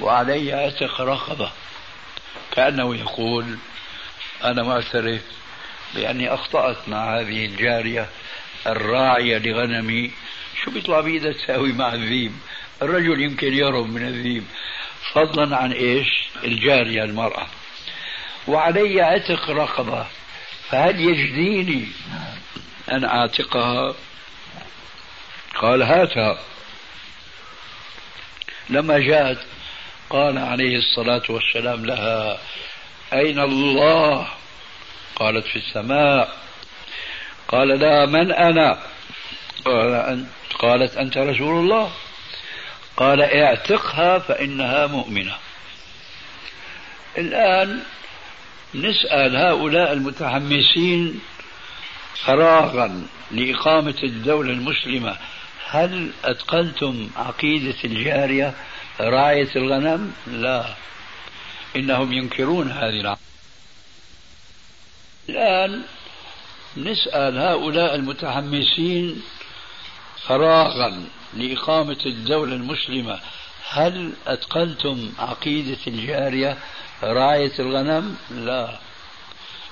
[0.00, 1.50] وعلي عتق رقبة
[2.52, 3.58] كأنه يقول
[4.44, 5.22] أنا معترف
[5.94, 8.08] بأني أخطأت مع هذه الجارية
[8.66, 10.10] الراعية لغنمي.
[10.62, 12.32] شو بيطلع بإيدها تساوي مع الذيب؟
[12.82, 14.44] الرجل يمكن يهرب من الذيب.
[15.12, 16.08] فضلا عن إيش؟
[16.44, 17.46] الجارية المرأة.
[18.48, 20.06] وعلي عتق رقبة
[20.70, 21.88] فهل يجديني
[22.92, 23.94] أن أعتقها؟
[25.54, 26.38] قال هاتها
[28.70, 29.38] لما جاءت
[30.10, 32.38] قال عليه الصلاة والسلام لها
[33.12, 34.28] أين الله؟
[35.18, 36.36] قالت في السماء.
[37.48, 38.78] قال لها من أنا؟
[39.64, 40.26] قال أنت
[40.58, 41.92] قالت أنت رسول الله.
[42.96, 45.34] قال اعتقها فإنها مؤمنة.
[47.18, 47.82] الآن
[48.74, 51.20] نسأل هؤلاء المتحمسين
[52.26, 55.16] فراغا لإقامة الدولة المسلمة.
[55.70, 58.54] هل أتقنتم عقيدة الجارية
[59.00, 60.74] راعية الغنم؟ لا.
[61.76, 63.27] إنهم ينكرون هذه العقيدة.
[65.28, 65.82] الآن
[66.76, 69.22] نسأل هؤلاء المتحمسين
[70.26, 73.18] فراغا لإقامة الدولة المسلمة.
[73.70, 76.58] هل أتقنتم عقيدة الجارية
[77.02, 78.78] راعية الغنم؟ لا.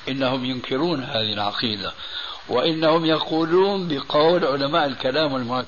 [0.08, 1.92] إنهم ينكرون هذه العقيدة
[2.48, 5.64] وإنهم يقولون بقول علماء الكلام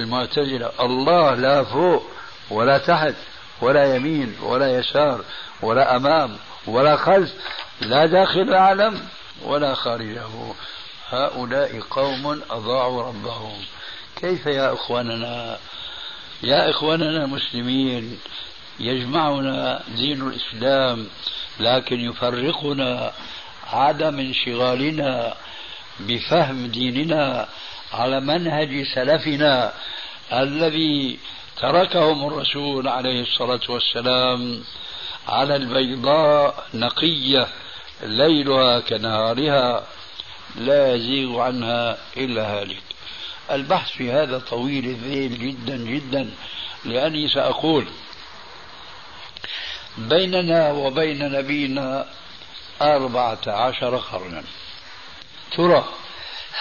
[0.00, 2.10] المعتزلة الله لا فوق
[2.50, 3.14] ولا تحت
[3.62, 5.24] ولا يمين ولا يسار
[5.62, 7.32] ولا أمام ولا خلف
[7.80, 9.00] لا داخل العالم.
[9.42, 10.28] ولا خارجه
[11.08, 13.58] هؤلاء قوم أضاعوا ربهم.
[14.16, 15.58] كيف يا إخواننا؟
[16.42, 18.18] يا إخواننا المسلمين
[18.80, 21.06] يجمعنا دين الإسلام
[21.60, 23.12] لكن يفرقنا
[23.72, 25.34] عدم انشغالنا
[26.00, 27.48] بفهم ديننا
[27.92, 29.72] على منهج سلفنا
[30.32, 31.18] الذي
[31.60, 34.62] تركهم الرسول عليه الصلاة والسلام
[35.28, 37.46] على البيضاء نقية.
[38.02, 39.86] ليلها كنهارها
[40.56, 42.82] لا يزيغ عنها إلا هالك.
[43.50, 46.30] البحث في هذا طويل الذيل جدا جدا
[46.84, 47.86] لأني سأقول
[49.98, 52.06] بيننا وبين نبينا
[52.82, 54.42] أربعة عشر قرنا.
[55.56, 55.84] ترى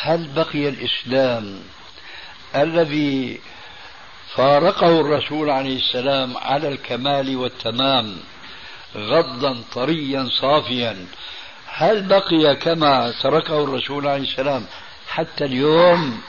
[0.01, 1.63] هل بقي الإسلام
[2.55, 3.39] الذي
[4.35, 8.17] فارقه الرسول عليه السلام على الكمال والتمام
[8.95, 11.05] غضا طريا صافيا.
[11.67, 14.65] هل بقي كما تركه الرسول عليه السلام
[15.09, 16.21] حتى اليوم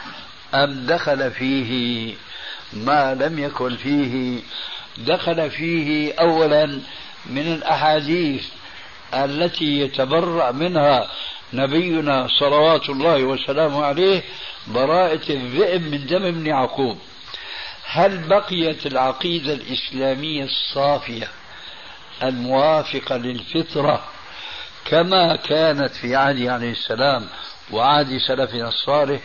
[0.54, 2.14] أم دخل فيه
[2.72, 4.40] ما لم يكن فيه؟
[4.98, 6.80] دخل فيه أولا
[7.26, 8.44] من الأحاديث
[9.14, 11.10] التي يتبرأ منها
[11.52, 14.22] نبينا صلوات الله وسلامه عليه
[14.66, 16.98] براءة الذئب من دم ابن يعقوب.
[17.84, 21.28] هل بقيت العقيدة الإسلامية الصافية؟
[22.22, 24.04] الموافقة للفطرة
[24.85, 27.26] كما كانت في عهد عليه السلام
[27.72, 29.20] وعهد سلفنا الصالح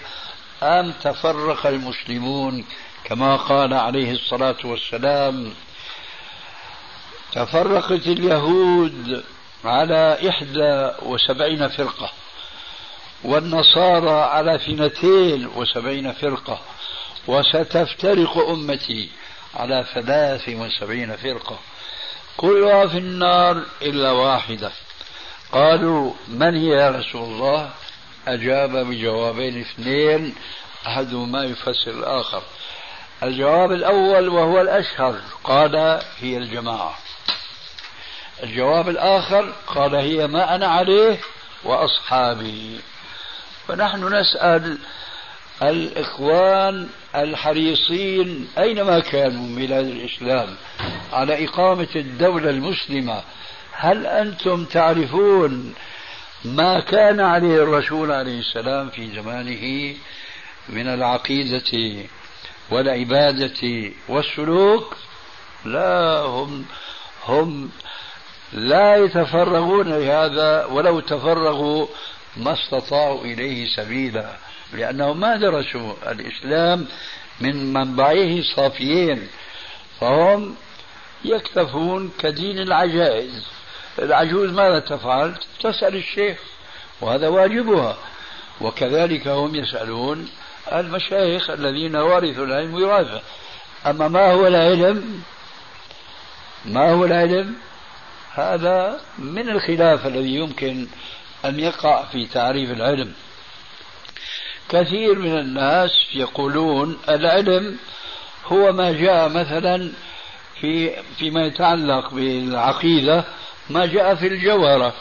[0.64, 2.66] أم تفرق المسلمون
[3.04, 5.54] كما قال عليه الصلاة والسلام
[7.34, 9.24] تفرقت اليهود
[9.66, 12.12] على إحدى وسبعين فرقة
[13.24, 16.62] والنصارى على اثنتين وسبعين فرقة
[17.28, 19.10] وستفترق أمتي
[19.56, 21.60] على ثلاث وسبعين فرقة.
[22.38, 24.72] كلها في النار إلا واحدة.
[25.52, 27.70] قالوا من هي يا رسول الله؟
[28.28, 30.36] أجاب بجوابين اثنين
[30.88, 32.44] أحدهما يفسر الآخر.
[33.24, 35.76] الجواب الأول وهو الأشهر قال
[36.20, 36.96] هي الجماعة.
[38.44, 41.20] الجواب الآخر قال هي ما أنا عليه
[41.64, 42.80] وأصحابي.
[43.68, 44.78] فنحن نسأل
[45.64, 50.56] الإخوان الحريصين أينما كانوا من بلاد الإسلام
[51.14, 53.22] على إقامة الدولة المسلمة
[53.72, 55.74] هل أنتم تعرفون
[56.46, 59.96] ما كان عليه الرسول عليه السلام في زمانه
[60.70, 62.04] من العقيدة
[62.72, 64.96] والعبادة والسلوك؟
[65.66, 66.66] لا هم
[67.26, 67.70] هم
[68.54, 71.88] لا يتفرغون لهذا ولو تفرغوا
[72.38, 74.36] ما استطاعوا إليه سبيلا.
[74.74, 76.86] لأنهم ما درسوا الإسلام
[77.42, 79.28] من منبعيه صافيين
[80.00, 80.56] فهم
[81.26, 83.46] يكتفون كدين العجائز.
[84.00, 86.40] العجوز ماذا تفعل؟ تسأل الشيخ
[87.02, 87.98] وهذا واجبها.
[88.62, 90.30] وكذلك هم يسألون
[90.74, 93.22] المشايخ الذين ورثوا العلم وراثة.
[93.86, 95.24] أما ما هو العلم؟
[96.66, 97.56] ما هو العلم؟
[98.34, 100.88] هذا من الخلاف الذي يمكن
[101.46, 103.14] أن يقع في تعريف العلم.
[104.70, 107.78] كثير من الناس يقولون العلم
[108.46, 109.92] هو ما جاء مثلا
[110.62, 113.24] في فيما يتعلق بالعقيدة
[113.70, 114.94] ما جاء في الجوهرة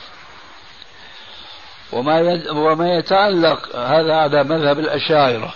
[1.92, 5.54] وما وما يتعلق هذا على مذهب الأشاعرة.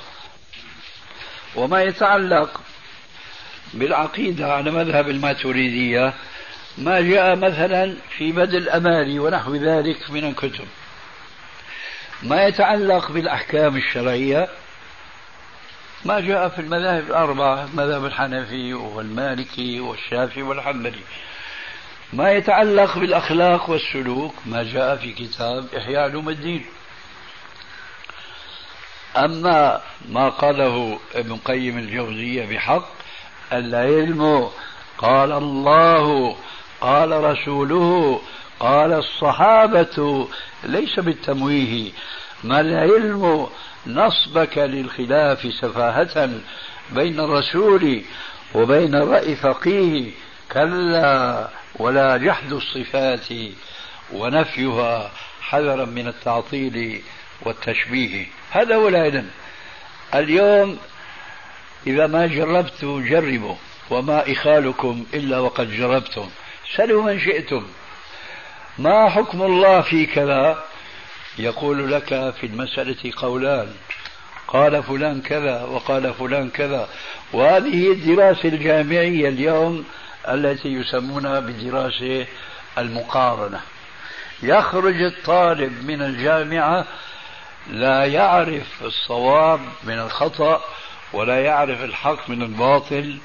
[1.57, 2.61] وما يتعلق
[3.75, 6.13] بالعقيدة على مذهب الماتريدية
[6.79, 10.67] ما جاء مثلا في بدء الأمالي ونحو ذلك من الكتب.
[12.23, 14.49] ما يتعلق بالأحكام الشرعية
[16.05, 21.01] ما جاء في المذاهب الأربعة المذهب الحنفي والمالكي والشافعي والحنبلي.
[22.13, 26.65] ما يتعلق بالأخلاق والسلوك ما جاء في كتاب إحياء علوم الدين.
[29.17, 32.89] أما ما قاله ابن قيم الجوزية بحق
[33.53, 34.51] العلم
[34.99, 36.37] قال الله
[36.81, 38.21] قال رسوله
[38.61, 40.29] قال الصحابة
[40.65, 41.91] ليس بالتمويه
[42.45, 43.47] ما العلم
[43.87, 46.31] نصبك للخلاف سفاهة
[46.91, 48.03] بين الرسول
[48.55, 50.11] وبين رأي فقيه؟
[50.53, 53.29] كلا ولا جحد الصفات
[54.13, 57.03] ونفيها حذرا من التعطيل
[57.43, 58.27] والتشبيه.
[58.51, 59.31] هذا هو العلم.
[60.15, 60.79] اليوم
[61.87, 63.55] إذا ما جربت جربوا
[63.91, 66.29] وما إخالكم إلا وقد جربتم.
[66.77, 67.67] سلوا من شئتم.
[68.79, 70.65] ما حكم الله في كذا؟
[71.39, 72.09] يقول لك
[72.41, 73.69] في المسألة قولان.
[74.49, 76.89] قال فلان كذا وقال فلان كذا.
[77.33, 79.85] وهذه الدراسة الجامعية اليوم
[80.29, 82.27] التي يسمونها بالدراسة
[82.79, 83.61] المقارنة.
[84.43, 86.85] يخرج الطالب من الجامعة
[87.71, 90.65] لا يعرف الصواب من الخطأ
[91.13, 93.19] ولا يعرف الحق من الباطل.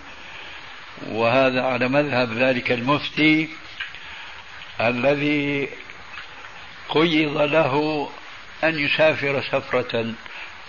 [1.11, 3.49] وهذا على مذهب ذلك المفتي.
[4.81, 5.69] الذي
[6.89, 8.09] قيض له
[8.63, 10.13] أن يسافر سفرة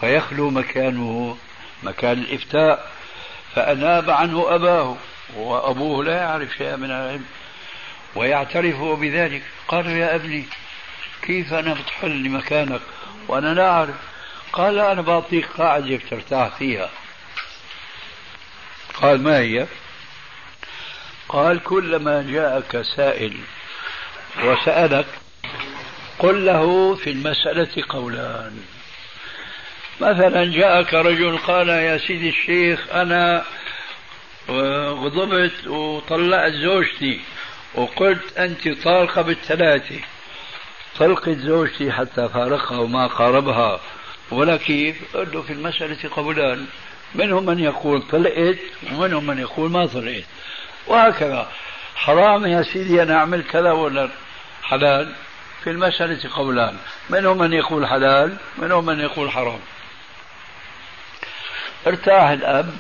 [0.00, 1.36] فيخلو مكانه
[1.82, 2.90] مكان الإفتاء
[3.54, 4.96] فأناب عنه أباه
[5.36, 7.24] وأبوه لا يعرف شيئا من العلم
[8.14, 9.42] ويعترف بذلك.
[9.68, 10.44] قال يا أبني
[11.22, 12.80] كيف أنا بتحل مكانك
[13.28, 13.94] وأنا لا أعرف؟
[14.52, 16.90] قال أنا بعطيك قاعدة ترتاح فيها.
[18.94, 19.66] قال ما هي؟
[21.28, 23.36] قال كلما جاءك سائل
[24.42, 25.06] وسألك
[26.18, 28.60] قل له في المسألة قولان.
[30.00, 33.44] مثلا جاءك رجل قال يا سيدي الشيخ أنا
[34.90, 37.20] غضبت وطلعت زوجتي
[37.74, 40.00] وقلت أنت طالقة بالثلاثة.
[40.98, 43.80] طلقت زوجتي حتى فارقها وما قاربها.
[44.30, 46.66] ولا كيف قل له في المسألة قولان.
[47.14, 48.58] منهم من يقول طلقت
[48.92, 50.24] ومنهم من يقول ما طلقت.
[50.86, 51.48] وهكذا.
[51.96, 54.08] حرام يا سيدي أنا أعمل كذا ولا
[54.64, 55.14] حلال
[55.64, 56.76] في المسألة قولان
[57.10, 59.60] منهم من يقول حلال منهم من يقول حرام.
[61.86, 62.70] ارتاح الأب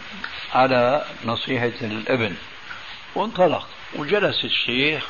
[0.54, 2.36] على نصيحة الابن.
[3.14, 5.04] وانطلق وجلس الشيخ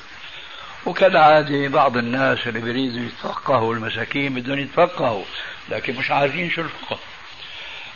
[0.87, 5.25] وكالعادة بعض الناس اللي بيريدوا يتفقهوا المساكين بدهم يتفقهوا
[5.69, 6.99] لكن مش عارفين شو الفقه.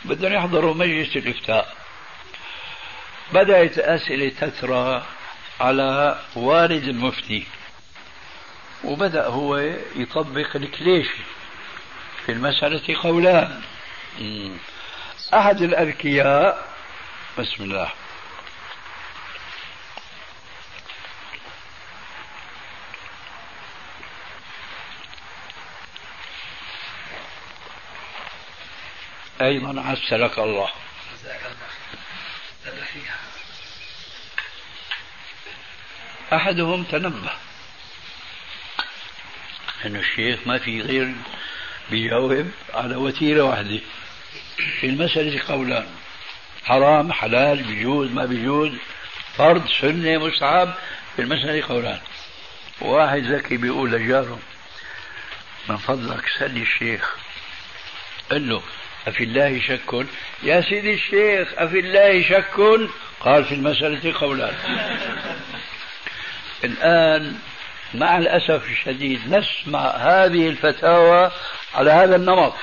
[0.05, 1.75] بدهم يحضروا مجلس الإفتاء.
[3.33, 5.03] بدأت أسئلة تترى
[5.59, 7.47] على والد المفتي.
[8.83, 9.57] وبدأ هو
[9.95, 11.23] يطبق الكليشي
[12.25, 13.61] في المسألة قولان.
[15.33, 16.67] أحد الأذكياء
[17.39, 17.91] بسم الله.
[29.41, 30.69] أيضا عسلك الله.
[36.33, 37.48] أحدهم تنبه.
[39.85, 41.13] أن الشيخ ما في غير
[41.91, 43.79] بيجاوب على وتيرة واحدة.
[44.79, 45.87] في المسألة قولان.
[46.63, 48.71] حرام حلال بيجوز ما بيجوز
[49.37, 50.73] فرض سنة مستحب.
[51.15, 51.99] في المسألة قولان.
[52.81, 54.39] واحد ذكي بيقول لجاره
[55.69, 57.15] من فضلك سلي الشيخ.
[58.31, 58.61] قل له
[59.07, 60.05] أفي الله شك؟
[60.43, 62.59] يا سيدي الشيخ أفي الله شك؟
[63.19, 64.55] قال في المسألة قولان.
[66.63, 67.39] الآن
[67.93, 71.31] مع الأسف الشديد نسمع هذه الفتاوى
[71.75, 72.53] على هذا النمط.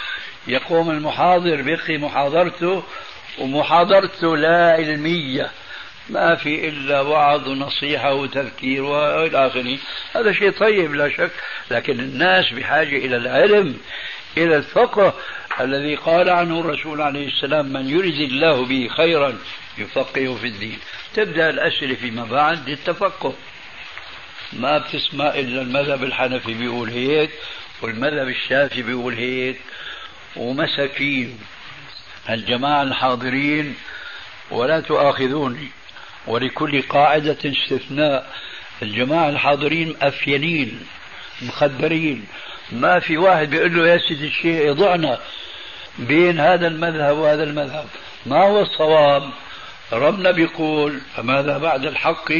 [0.46, 2.82] يقوم المحاضر بيقي محاضرته
[3.38, 5.50] ومحاضرته لا علمية.
[6.10, 9.78] ما في إلا وعظ ونصيحة وتذكير وإلى آخره.
[10.16, 11.30] هذا شيء طيب لا شك.
[11.70, 13.76] لكن الناس بحاجة إلى العلم
[14.36, 15.14] إلى الفقه
[15.60, 19.38] الذي قال عنه الرسول عليه السلام من يرد الله به خيرا
[19.78, 20.78] يفقهه في الدين.
[21.14, 23.34] تبدأ الأسئلة فيما بعد للتفقه.
[24.52, 27.30] ما بتسمع إلا المذهب الحنفي بيقول هيك
[27.82, 29.60] والمذهب الشافعي بيقول هيك
[30.36, 31.38] ومساكين.
[32.30, 33.74] الجماعة الحاضرين
[34.50, 35.68] ولا تؤاخذوني
[36.26, 38.32] ولكل قاعدة استثناء.
[38.82, 40.86] الجماعة الحاضرين مأفينين
[41.42, 42.26] مخدرين.
[42.72, 45.18] ما في واحد بيقول له يا سيدي الشيخ يضعنا
[45.98, 47.86] بين هذا المذهب وهذا المذهب.
[48.26, 49.30] ما هو الصواب؟
[49.92, 52.32] ربنا بيقول فماذا بعد الحق؟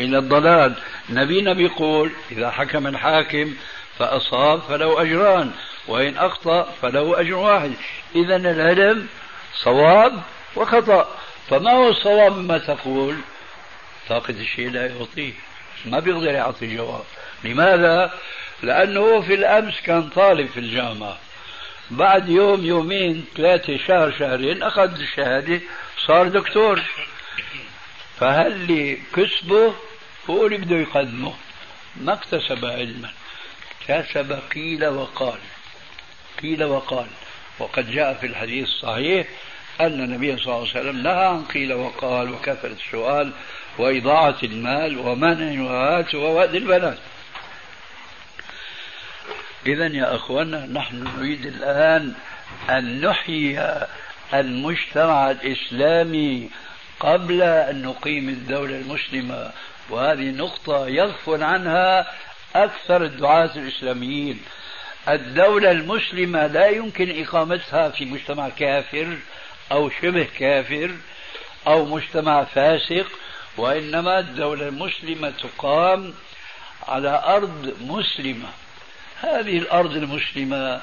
[0.00, 0.74] إلى الضلال.
[1.10, 3.54] نبينا بيقول إذا حكم الحاكم
[3.98, 5.50] فأصاب فله أجران
[5.88, 7.72] وإن أخطأ فله أجر واحد.
[8.14, 9.06] إذا العلم
[9.54, 10.22] صواب
[10.56, 11.08] وخطأ.
[11.50, 13.16] فما هو الصواب مما تقول؟
[14.08, 15.32] طاقة الشيء لا يعطيه.
[15.84, 17.04] ما بيقدر يعطي جواب.
[17.44, 18.12] لماذا؟
[18.62, 21.18] لأنه في الأمس كان طالب في الجامعة.
[21.90, 25.60] بعد يوم يومين ثلاثة شهر شهرين أخذ الشهادة
[26.06, 26.82] صار دكتور.
[28.20, 29.74] فهل كسبه؟
[30.30, 31.34] هو اللي بده يقدمه
[31.96, 33.10] ما اكتسب علما.
[33.80, 35.38] اكتسب قيل وقال.
[36.42, 37.06] قيل وقال.
[37.58, 39.26] وقد جاء في الحديث الصحيح
[39.80, 43.32] أن النبي صلى الله عليه وسلم نهى عن قيل وقال وكثرة السؤال
[43.78, 46.98] وإضاعة المال ومنع الوهات ووأد البنات.
[49.66, 52.14] إذا يا أخوانا نحن نريد الآن
[52.70, 53.78] أن نحيي
[54.34, 56.50] المجتمع الإسلامي
[57.00, 59.50] قبل أن نقيم الدولة المسلمة.
[59.90, 62.12] وهذه نقطة يغفل عنها
[62.56, 64.40] أكثر الدعاة الإسلاميين.
[65.08, 69.16] الدولة المسلمة لا يمكن إقامتها في مجتمع كافر
[69.72, 70.90] أو شبه كافر
[71.66, 73.06] أو مجتمع فاسق
[73.56, 76.14] وإنما الدولة المسلمة تقام
[76.88, 78.48] على أرض مسلمة.
[79.20, 80.80] هذه الأرض المسلمة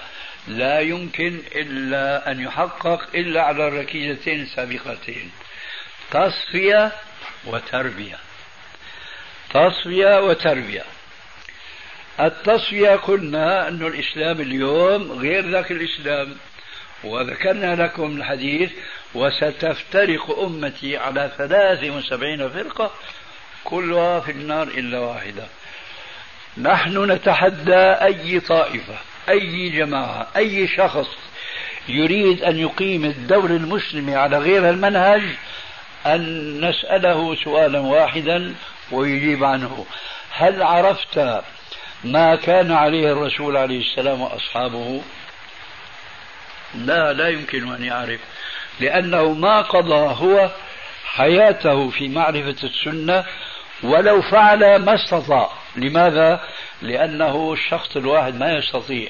[0.48, 5.32] لا يمكن إلا أن يحقق إلا على الركيزتين السابقتين
[6.12, 6.92] تصفية
[7.46, 8.18] وتربية.
[9.54, 10.84] تصفية وتربية.
[12.20, 16.36] التصفية قلنا أن الإسلام اليوم غير ذاك الإسلام
[17.04, 18.72] وذكرنا لكم الحديث
[19.14, 22.92] وستفترق أمتي على ثلاث وسبعين فرقة
[23.64, 25.44] كلها في النار إلا واحدة.
[26.58, 28.96] نحن نتحدى أي طائفة
[29.30, 31.08] أي جماعة أي شخص
[31.90, 35.22] يريد أن يقيم الدولة المسلمة على غير المنهج
[36.06, 38.56] أن نسأله سؤالا واحدا
[38.92, 39.86] ويجيب عنه.
[40.32, 41.44] هل عرفت
[42.04, 45.02] ما كان عليه الرسول عليه السلام وأصحابه؟
[46.76, 48.20] لا لا يمكن أن يعرف.
[48.80, 50.50] لأنه ما قضى هو
[51.06, 53.26] حياته في معرفة السنة
[53.84, 55.50] ولو فعل ما استطاع.
[55.76, 56.42] لماذا؟
[56.82, 59.10] لأنه الشخص الواحد ما يستطيع.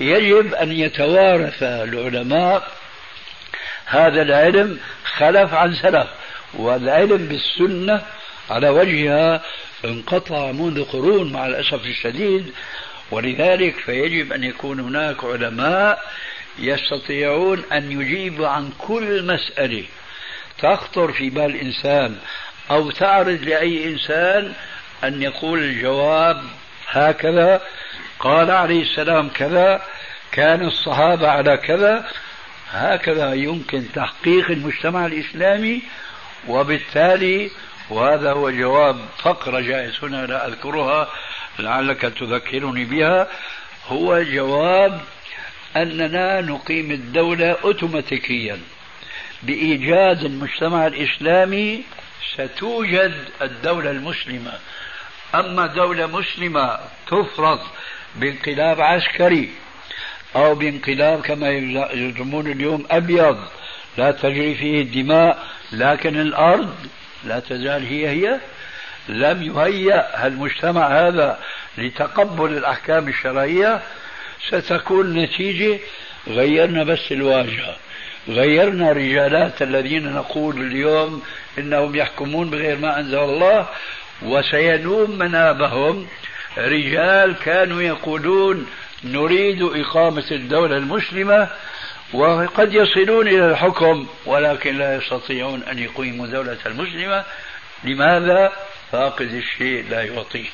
[0.00, 2.68] يجب أن يتوارث العلماء
[3.86, 6.06] هذا العلم خلف عن سلف.
[6.54, 8.02] والعلم بالسنة
[8.50, 9.42] على وجهها
[9.84, 12.52] انقطع منذ قرون مع الأسف الشديد
[13.10, 16.02] ولذلك فيجب أن يكون هناك علماء
[16.58, 19.84] يستطيعون أن يجيبوا عن كل مسألة.
[20.58, 22.16] تخطر في بال إنسان
[22.70, 24.52] أو تعرض لأي إنسان
[25.04, 26.42] أن يقول الجواب
[26.88, 27.60] هكذا
[28.18, 29.82] قال عليه السلام كذا
[30.32, 32.06] كان الصحابة على كذا
[32.70, 35.82] هكذا يمكن تحقيق المجتمع الإسلامي
[36.48, 37.50] وبالتالي
[37.90, 41.08] وهذا هو جواب فقرة جائز هنا لا أذكرها
[41.58, 43.28] لعلك تذكرني بها.
[43.86, 45.00] هو جواب
[45.76, 48.58] أننا نقيم الدولة أوتوماتيكيا
[49.42, 51.84] بإيجاد المجتمع الإسلامي.
[52.34, 54.52] ستوجد الدولة المسلمة.
[55.34, 57.60] أما دولة مسلمة تفرض
[58.16, 59.50] بانقلاب عسكري
[60.36, 61.50] أو بانقلاب كما
[61.92, 63.38] يزعمون اليوم أبيض
[63.98, 65.38] لا تجري فيه الدماء
[65.72, 66.74] لكن الأرض
[67.24, 68.40] لا تزال هي هي
[69.08, 70.26] لم يهيأ.
[70.26, 71.38] المجتمع هذا
[71.78, 73.82] لتقبل الأحكام الشرعية؟
[74.48, 75.78] ستكون نتيجة
[76.28, 77.76] غيرنا بس الواجهة.
[78.28, 81.22] غيرنا رجالات الذين نقول اليوم
[81.58, 83.68] إنهم يحكمون بغير ما أنزل الله
[84.22, 86.06] وسينوم منابهم.
[86.58, 88.66] رجال كانوا يقولون
[89.04, 91.48] نريد إقامة الدولة المسلمة
[92.12, 97.24] وقد يصلون إلى الحكم ولكن لا يستطيعون أن يقيموا دولة المسلمة.
[97.84, 98.52] لماذا؟
[98.92, 100.48] فاقد الشيء لا يعطيه.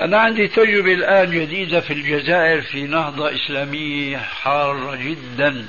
[0.00, 5.66] أنا عندي تجربة الآن جديدة في الجزائر في نهضة إسلامية حارة جدا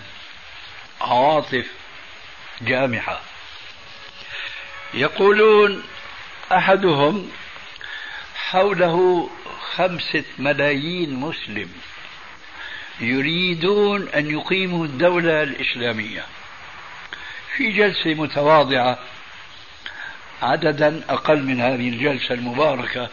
[1.02, 1.66] عواطف
[2.62, 3.22] جامحة.
[4.94, 5.84] يقولون
[6.52, 7.32] أحدهم
[8.36, 9.30] حوله
[9.76, 11.70] خمسة ملايين مسلم.
[13.00, 16.24] يريدون أن يقيموا الدولة الإسلامية.
[17.58, 19.00] في جلسة متواضعة
[20.42, 23.10] عددا أقل من هذه الجلسة المباركة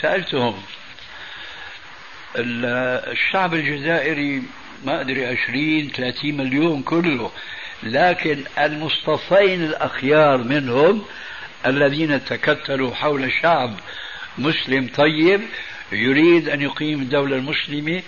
[0.00, 0.62] سألتهم
[2.36, 4.42] الشعب الجزائري
[4.84, 7.30] ما أدري عشرين ثلاثين مليون كله
[7.82, 11.04] لكن المصطفين الأخيار منهم
[11.66, 13.74] الذين تكتلوا حول شعب
[14.38, 15.40] مسلم طيب
[15.92, 18.02] يريد أن يقيم الدولة المسلمة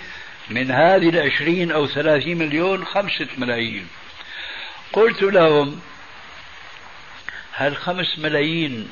[0.50, 3.86] من هذه العشرين أو ثلاثين مليون خمسة ملايين.
[4.92, 5.80] قلت لهم
[7.52, 8.88] هل خمس ملايين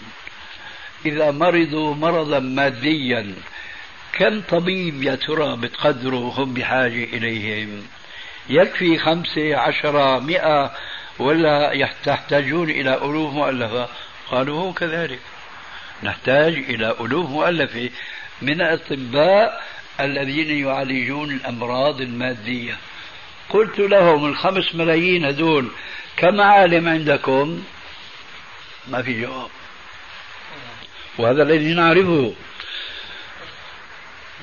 [1.07, 3.35] إذا مرضوا مرضا ماديا
[4.13, 7.87] كم طبيب يا ترى بتقدروا هم بحاجة إليهم؟
[8.49, 10.75] يكفي خمسة عشرة مئة
[11.19, 13.89] ولا تحتاجون إلى ألوف مؤلفة؟
[14.31, 15.21] قالوا هو كذلك.
[16.03, 17.91] نحتاج إلى ألوف مؤلفة.
[18.43, 19.65] من الأطباء
[20.01, 22.77] الذين يعالجون الأمراض المادية.
[23.51, 25.69] قلت لهم الخمس ملايين هدول
[26.17, 27.63] كم عالم عندكم؟
[28.89, 29.51] ما في جواب.
[31.19, 32.35] وهذا الذي نعرفه.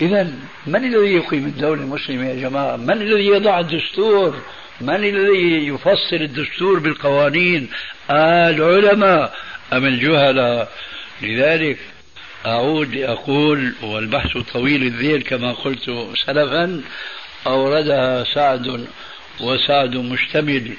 [0.02, 0.34] إذا
[0.68, 4.42] من الذي يقيم الدولة المسلمة يا جماعة؟ من الذي يضع الدستور؟
[4.82, 7.70] من الذي يفصل الدستور بالقوانين؟
[8.12, 9.36] العلماء
[9.74, 10.72] أم الجهلاء؟
[11.22, 11.78] لذلك
[12.46, 15.92] أعود لأقول والبحث طويل الذيل كما قلت
[16.26, 16.82] سلفا
[17.48, 18.88] أوردها سعد
[19.42, 20.72] وسعد مشتمل.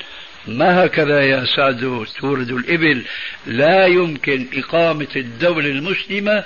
[0.47, 3.05] ما هكذا يا سعد تورد الإبل؟
[3.47, 6.45] لا يمكن إقامة الدولة المسلمة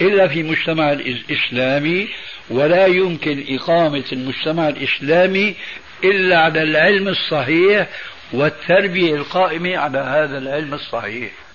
[0.00, 2.08] إلا في مجتمع الإسلامي
[2.50, 5.56] ولا يمكن إقامة المجتمع الإسلامي
[6.04, 7.88] إلا على العلم الصحيح
[8.32, 11.47] والتربية القائمة على هذا العلم الصحيح.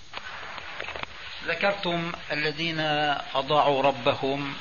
[1.48, 2.80] ذكرتم الذين
[3.36, 4.54] أضاعوا ربهم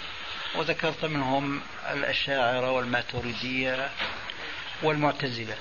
[0.55, 1.61] وذكرت منهم
[1.93, 3.91] الأشاعرة والماتريدية
[4.83, 5.57] والمعتزلة.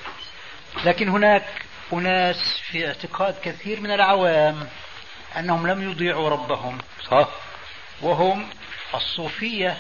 [0.86, 1.44] لكن هناك
[1.94, 4.68] أناس في اعتقاد كثير من العوام
[5.38, 6.78] أنهم لم يضيعوا ربهم.
[7.12, 7.28] صح.
[8.02, 8.50] وهم
[8.94, 9.78] الصوفية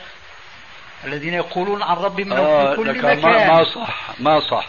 [1.04, 3.48] الذين يقولون عن ربهم انه آه في كل مكان.
[3.48, 4.68] ما صح ما صح.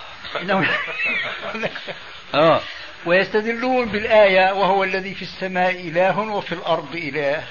[2.34, 2.60] آه.
[3.06, 7.44] ويستدلون بالآية وهو الذي في السماء إله وفي الأرض إله.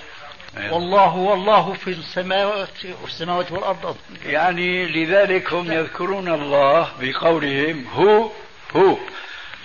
[0.57, 0.73] أيوة.
[0.73, 3.97] والله والله في السماوات والسماوات والأرض.
[4.25, 8.29] يعني لذلك هم يذكرون الله بقولهم هو
[8.75, 8.97] هو.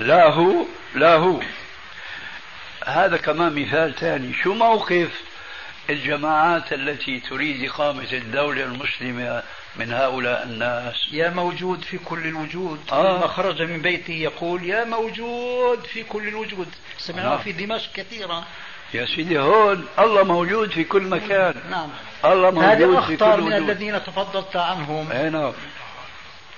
[0.01, 0.64] لا هو
[0.95, 1.41] لا هو.
[2.87, 4.32] هذا كمان مثال ثاني.
[4.32, 5.20] شو موقف
[5.91, 9.43] الجماعات التي تريد إقامة الدولة المسلمة
[9.78, 10.94] من هؤلاء الناس.
[11.12, 12.80] يا موجود في كل الوجود.
[12.92, 13.16] آه.
[13.16, 16.68] لما خرج من بيته يقول يا موجود في كل الوجود.
[16.98, 17.36] سمعناه آه.
[17.36, 18.44] في دمشق كثيرا.
[18.94, 21.54] يا سيدي هون الله موجود في كل مكان.
[21.70, 21.88] نعم.
[22.24, 25.12] الله موجود في كل وجود من الذين تفضلت عنهم.
[25.12, 25.52] أي نعم.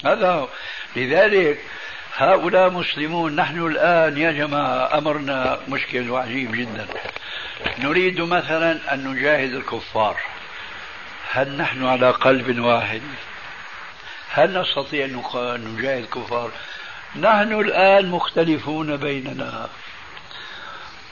[0.04, 0.48] هذا
[0.96, 1.58] لذلك
[2.16, 6.86] هؤلاء مسلمون نحن الآن يا جماعة أمرنا مشكل وعجيب جدا.
[7.78, 10.16] نريد مثلا أن نجاهد الكفار.
[11.30, 13.02] هل نحن على قلب واحد؟
[14.30, 16.50] هل نستطيع أن نجاهد الكفار؟
[17.16, 19.68] نحن الآن مختلفون بيننا.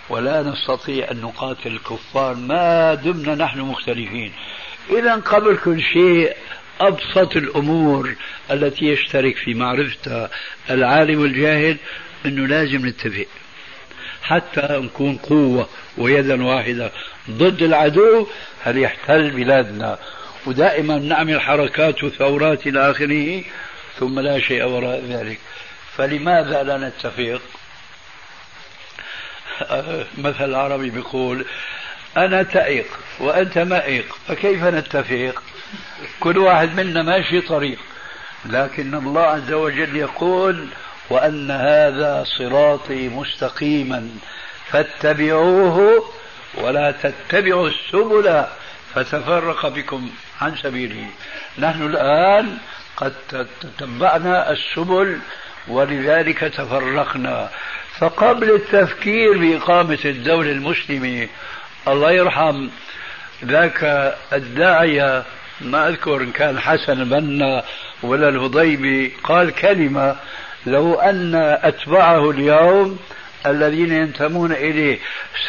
[0.09, 4.33] ولا نستطيع أن نقاتل الكفار ما دمنا نحن مختلفين.
[4.91, 6.37] إذا قبل كل شيء
[6.81, 8.15] أبسط الأمور
[8.51, 10.31] التي يشترك في معرفتها
[10.71, 11.77] العالم والجاهل
[12.27, 13.27] أنه لازم نتفق.
[14.23, 16.93] حتى نكون قوة ويدا واحدة
[17.31, 18.27] ضد العدو
[18.67, 19.99] هل يحتل بلادنا؟
[20.47, 23.45] ودائما نعمل حركات وثورات إلى آخره
[23.99, 25.41] ثم لا شيء وراء ذلك.
[25.97, 27.41] فلماذا لا نتفق؟
[30.19, 31.45] مثل عربي بيقول
[32.17, 32.87] أنا تائق
[33.21, 35.43] وأنت مائق فكيف نتفق؟
[36.21, 37.79] كل واحد منا ماشي طريق.
[38.45, 40.69] لكن الله عز وجل يقول
[41.11, 44.09] وأن هذا صراطي مستقيما
[44.71, 46.05] فاتبعوه
[46.57, 48.45] ولا تتبعوا السبل
[48.95, 51.07] فتفرق بكم عن سبيله.
[51.59, 52.59] نحن الآن
[52.97, 53.13] قد
[53.61, 55.19] تتبعنا السبل
[55.69, 57.51] ولذلك تفرقنا.
[57.99, 61.29] فقبل التفكير بإقامة الدولة المسلمة
[61.89, 62.69] الله يرحم
[63.45, 65.25] ذاك الداعية
[65.61, 67.63] ما أذكر إن كان حسن بنا
[68.03, 70.17] ولا الهضيبي قال كلمة
[70.67, 72.99] لو أن أتبعه اليوم
[73.47, 74.99] الذين ينتمون إليه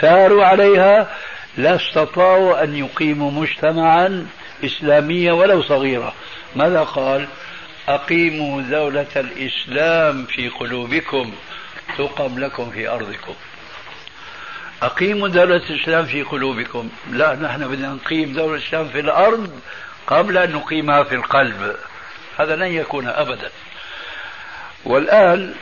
[0.02, 1.18] ساروا عليها
[1.58, 4.28] لاستطاعوا أن يقيموا مجتمعا
[4.66, 6.14] إسلاميا ولو صغيرا
[6.56, 7.28] ماذا قال؟
[7.88, 11.34] أقيموا دولة الإسلام في قلوبكم
[11.98, 13.34] تقم لكم في أرضكم.
[14.84, 16.90] أقيموا دولة الإسلام في قلوبكم.
[17.12, 19.60] لا نحن بدنا نقيم دولة الإسلام في الأرض
[20.08, 21.76] قبل أن نقيمها في القلب.
[22.38, 23.50] هذا لن يكون أبدا.
[24.86, 25.54] والآن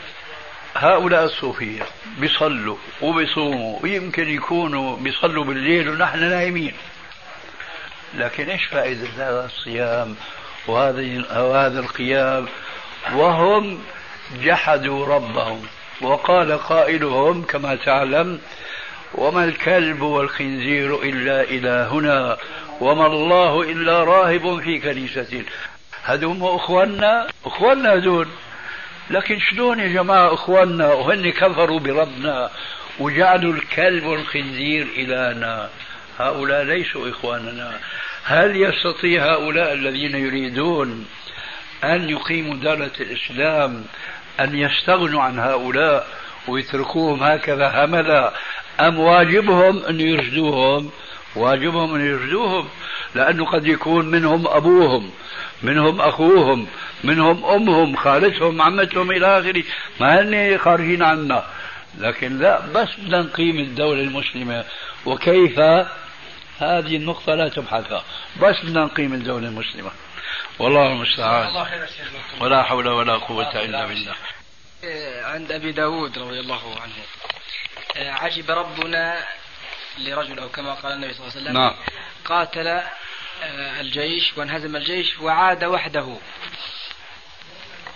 [0.76, 1.84] هؤلاء الصوفية
[2.18, 6.74] بيصلوا وبيصوموا ويمكن يكونوا بيصلوا بالليل ونحن نايمين.
[8.14, 10.16] لكن إيش فائدة هذا الصيام
[10.68, 12.48] وهذه وهذا القيام؟
[13.14, 13.80] وهم
[14.44, 15.62] جحدوا ربهم
[16.02, 18.40] وقال قائلهم كما تعلم
[19.14, 22.38] وما الكلب والخنزير إلا إلهنا
[22.82, 25.44] وما الله إلا راهب في كنيسة.
[26.04, 28.28] هذول أخواننا أخواننا هذول
[29.10, 32.50] لكن شلون يا جماعة أخواننا؟ وهن كفروا بربنا
[33.00, 35.70] وجعلوا الكلب والخنزير إلهنا.
[36.20, 37.80] هؤلاء ليسوا إخواننا.
[38.24, 41.06] هل يستطيع هؤلاء الذين يريدون
[41.84, 43.86] أن يقيموا دولة الإسلام
[44.40, 46.08] أن يستغنوا عن هؤلاء
[46.48, 48.34] ويتركوهم هكذا هملا؟
[48.80, 50.92] أم واجبهم أن يرشدوهم؟
[51.36, 52.70] واجبهم أن يرشدوهم
[53.16, 55.12] لأنه قد يكون منهم أبوهم.
[55.64, 56.68] منهم أخوهم
[57.04, 59.64] منهم أمهم خالتهم عمتهم إلى آخره.
[60.00, 61.46] ما هن خارجين عنا.
[61.98, 64.66] لكن لا بس بدنا نقيم الدولة المسلمة.
[65.06, 65.60] وكيف؟
[66.60, 68.04] هذه النقطة لا تبحثها
[68.42, 69.92] بس بدنا نقيم الدولة المسلمة.
[70.60, 71.66] والله المستعان.
[72.42, 74.16] ولا حول ولا قوة إلا بالله.
[75.24, 76.94] عند أبي داود رضي الله عنه.
[77.98, 79.26] عجب ربنا
[79.98, 81.74] لرجل أو كما قال النبي صلى الله عليه وسلم نعم.
[82.26, 82.84] قاتل آه،
[83.80, 86.18] الجيش وانهزم الجيش وعاد وحده.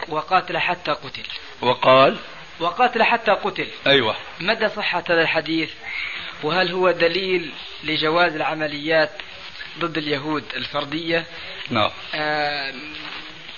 [0.09, 1.23] وقاتل حتى قتل.
[1.61, 2.17] وقال؟
[2.59, 3.67] وقاتل حتى قتل.
[3.87, 4.15] أيوة.
[4.39, 5.71] مدى صحة هذا الحديث؟
[6.43, 7.51] وهل هو دليل
[7.83, 9.11] لجواز العمليات
[9.79, 11.25] ضد اليهود الفردية؟
[11.69, 11.91] نعم.
[12.15, 12.73] آه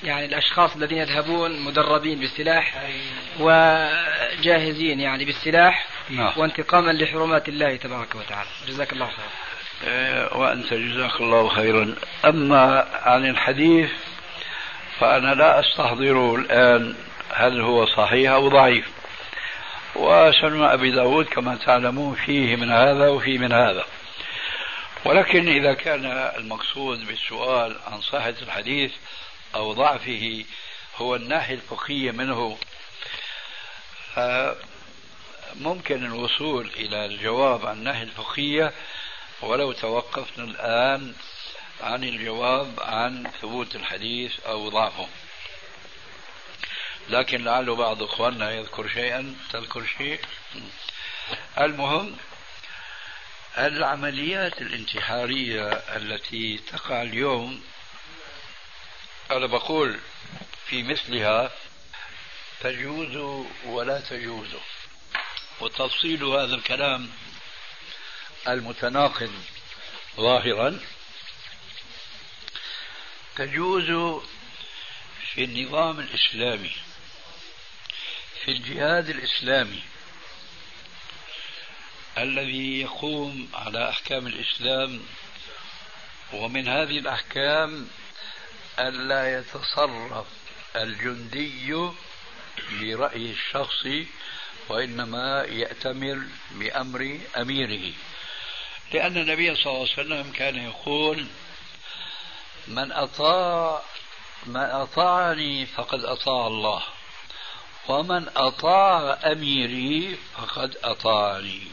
[0.04, 2.90] يعني الأشخاص الذين يذهبون مدربين بالسلاح
[3.40, 6.34] وجاهزين يعني بالسلاح نعم.
[6.38, 8.50] وانتقاما لحرمات الله تبارك وتعالى.
[8.68, 9.28] جزاك الله خيرا.
[9.28, 9.51] آه،
[10.32, 11.96] وأنت جزاك الله خيرا.
[12.26, 13.90] أما عن الحديث
[15.00, 16.96] فأنا لا أستحضره الآن
[17.34, 18.90] هل هو صحيح أو ضعيف.
[19.96, 23.86] وسنن أبي داود كما تعلمون فيه من هذا وفيه من هذا.
[25.06, 26.06] ولكن إذا كان
[26.38, 28.92] المقصود بالسؤال عن صحة الحديث
[29.56, 30.46] أو ضعفه
[30.98, 32.58] هو الناحية الفقهية منه
[35.62, 38.74] ممكن الوصول إلى الجواب عن الناحية الفقهية
[39.42, 41.16] ولو توقفنا الآن
[41.82, 45.08] عن الجواب عن ثبوت الحديث أو ضعفه.
[47.10, 49.36] لكن لعل بعض إخواننا يذكر شيئا.
[49.52, 50.20] تذكر شيء؟
[51.58, 52.18] المهم
[53.58, 57.64] العمليات الانتحارية التي تقع اليوم
[59.32, 60.00] أنا بقول
[60.66, 61.52] في مثلها
[62.62, 64.50] تجوز ولا تجوز.
[65.62, 67.10] وتفصيل هذا الكلام
[68.48, 69.32] المتناقض
[70.18, 70.80] ظاهرا
[73.36, 74.22] تجوز
[75.34, 76.72] في النظام الإسلامي
[78.46, 79.82] في الجهاد الإسلامي
[82.18, 85.04] الذي يقوم على أحكام الإسلام
[86.34, 87.88] ومن هذه الأحكام
[88.80, 90.28] ألا يتصرف
[90.76, 91.90] الجندي
[92.72, 94.08] برأيه الشخصي
[94.70, 96.22] وإنما يأتمر
[96.52, 97.94] بأمر أميره.
[98.94, 101.26] لأن النبي صلى الله عليه وسلم كان يقول
[102.68, 103.82] من أطاع
[104.46, 106.82] من أطاعني فقد أطاع الله
[107.88, 111.68] ومن أطاع أميري فقد أطاعني.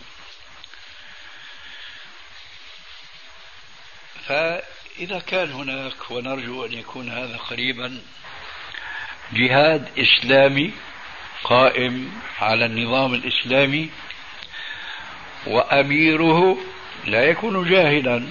[4.27, 8.03] فإذا كان هناك ونرجو أن يكون هذا قريبا
[9.33, 10.73] جهاد إسلامي
[11.45, 13.91] قائم على النظام الإسلامي
[15.47, 16.59] وأميره
[17.11, 18.23] لا يكون جاهلا.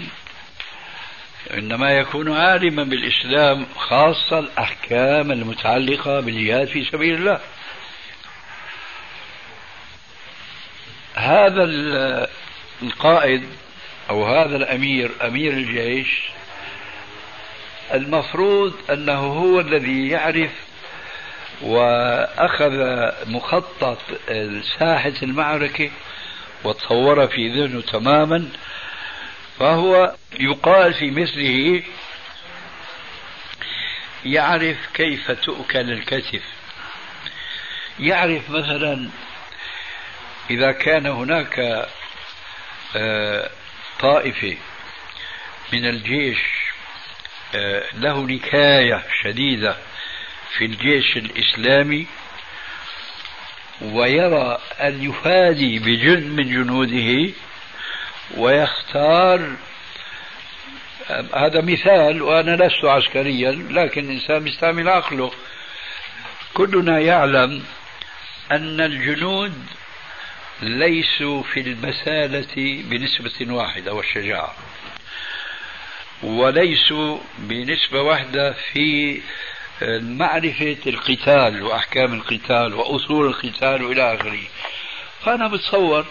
[1.54, 7.40] إنما يكون عالما بالإسلام خاصة الأحكام المتعلقة بالجهاد في سبيل الله.
[11.16, 11.64] هذا
[12.84, 13.44] القائد
[14.10, 16.24] أو هذا الأمير أمير الجيش
[17.94, 20.52] المفروض أنه هو الذي يعرف
[21.62, 22.72] وأخذ
[23.28, 23.98] مخطط
[24.80, 25.90] ساحة المعركة
[26.64, 28.50] وتصور في ذهنه تماما
[29.60, 31.84] فهو يقال في مثله
[34.26, 36.44] يعرف كيف تؤكل الكتف.
[38.00, 39.10] يعرف مثلا
[40.50, 41.88] إذا كان هناك
[42.96, 43.50] آه،
[44.00, 44.58] طائفة
[45.74, 46.38] من الجيش
[47.56, 49.78] آه، له نكاية شديدة
[50.58, 52.08] في الجيش الإسلامي
[53.82, 57.34] ويرى أن يفادي بجند من جنوده
[58.38, 59.56] ويختار
[61.34, 65.32] هذا مثال وأنا لست عسكريا لكن الإنسان يستعمل عقله.
[66.54, 67.64] كلنا يعلم
[68.52, 69.54] أن الجنود
[70.62, 74.56] ليسوا في المسالة بنسبة واحدة والشجاعة
[76.24, 79.22] وليسوا بنسبة واحدة في
[80.02, 84.40] معرفة القتال وأحكام القتال وأصول القتال وإلى آخره.
[85.26, 86.06] فأنا بتصور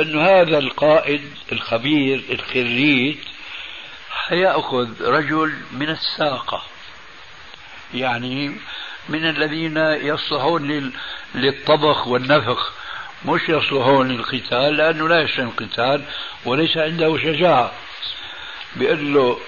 [0.00, 1.22] أن هذا القائد
[1.52, 3.16] الخبير الخريج
[4.10, 6.62] حيأخذ رجل من الساقة
[7.94, 8.56] يعني
[9.08, 10.92] من الذين يصلحون
[11.34, 12.72] للطبخ والنفخ
[13.24, 16.04] مش يصلحون للقتال لأنه لا يشتم القتال
[16.44, 17.72] وليس عنده شجاعة.
[18.76, 19.38] بيقول له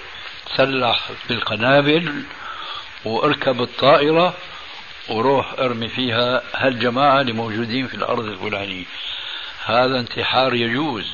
[0.55, 2.23] تسلح بالقنابل
[3.05, 4.35] واركب الطائرة
[5.09, 8.85] وروح ارمي فيها هالجماعة اللي موجودين في الأرض الفلانية.
[9.65, 11.07] هذا انتحار يجوز.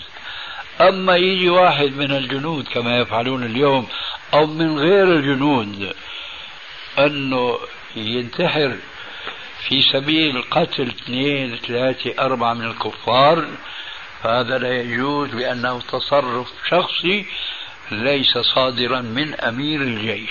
[0.80, 3.87] أما يجي واحد من الجنود كما يفعلون اليوم
[4.34, 5.95] أو من غير الجنود
[6.99, 7.59] أنه
[7.97, 8.76] ينتحر
[9.68, 13.49] في سبيل قتل اثنين ثلاثة أربعة من الكفار
[14.22, 17.26] فهذا لا يجوز لأنه تصرف شخصي
[17.91, 20.30] ليس صادرا من أمير الجيش.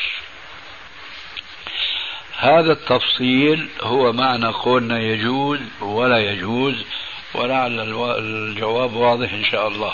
[2.37, 6.85] هذا التفصيل هو معنى قولنا يجوز ولا يجوز
[7.33, 7.79] ولعل
[8.19, 9.93] الجواب واضح إن شاء الله.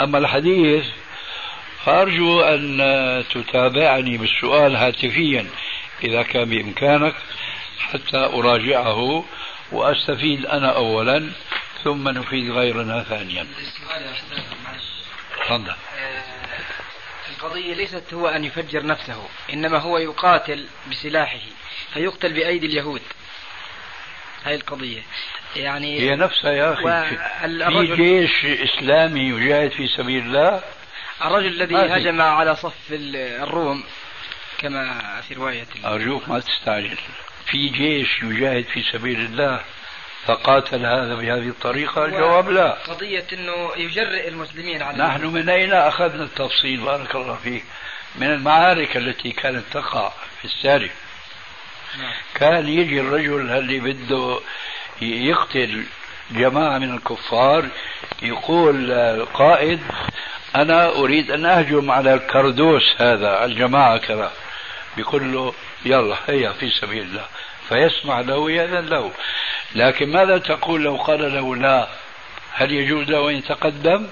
[0.00, 0.84] أما الحديث
[1.84, 5.46] فأرجو أن تتابعني بالسؤال هاتفيا
[6.04, 7.14] إذا كان بإمكانك
[7.78, 9.24] حتى أراجعه
[9.72, 11.30] وأستفيد أنا أولا
[11.84, 13.46] ثم نفيد غيرنا ثانيا.
[15.46, 15.72] تفضل.
[17.38, 21.38] القضية ليست هو أن يفجر نفسه إنما هو يقاتل بسلاحه
[21.94, 23.02] فيقتل بأيدي اليهود.
[24.44, 25.02] هاي القضية.
[25.56, 27.16] يعني هي نفسها يا أخي
[27.86, 30.62] في جيش إسلامي يجاهد في سبيل الله؟
[31.24, 33.84] الرجل الذي هجم على صف الروم
[34.58, 36.98] كما في رواية أرجوك ما تستعجل.
[37.46, 39.64] في جيش يجاهد في سبيل الله؟
[40.26, 42.72] فقاتل هذا بهذه الطريقة؟ الجواب لا.
[42.72, 47.64] قضية أنه يجرئ المسلمين على نحن من أين أخذنا التفصيل؟ بارك الله فيك.
[48.16, 50.92] من المعارك التي كانت تقع في السالف
[51.98, 52.12] نعم.
[52.34, 54.40] كان يجي الرجل اللي بده
[55.02, 55.84] يقتل
[56.30, 57.68] جماعة من الكفار
[58.22, 59.80] يقول القائد
[60.56, 64.32] أنا أريد أن أهجم على الكردوس هذا الجماعة كذا.
[64.96, 65.54] بيقول له
[65.84, 67.26] يلا هيا في سبيل الله.
[67.68, 69.12] فيسمع له ويأذن له.
[69.74, 71.88] لكن ماذا تقول لو قال له لا؟
[72.52, 74.06] هل يجوز له أن يتقدم؟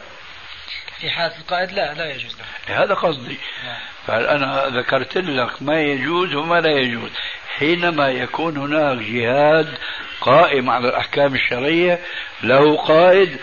[1.00, 2.82] في حالة القائد لا لا يجوز له.
[2.82, 3.38] هذا قصدي.
[3.64, 3.76] نعم.
[4.06, 7.10] فأنا ذكرت لك ما يجوز وما لا يجوز؟
[7.58, 9.78] حينما يكون هناك جهاد
[10.20, 12.00] قائم على الأحكام الشرعية
[12.42, 13.36] له قائد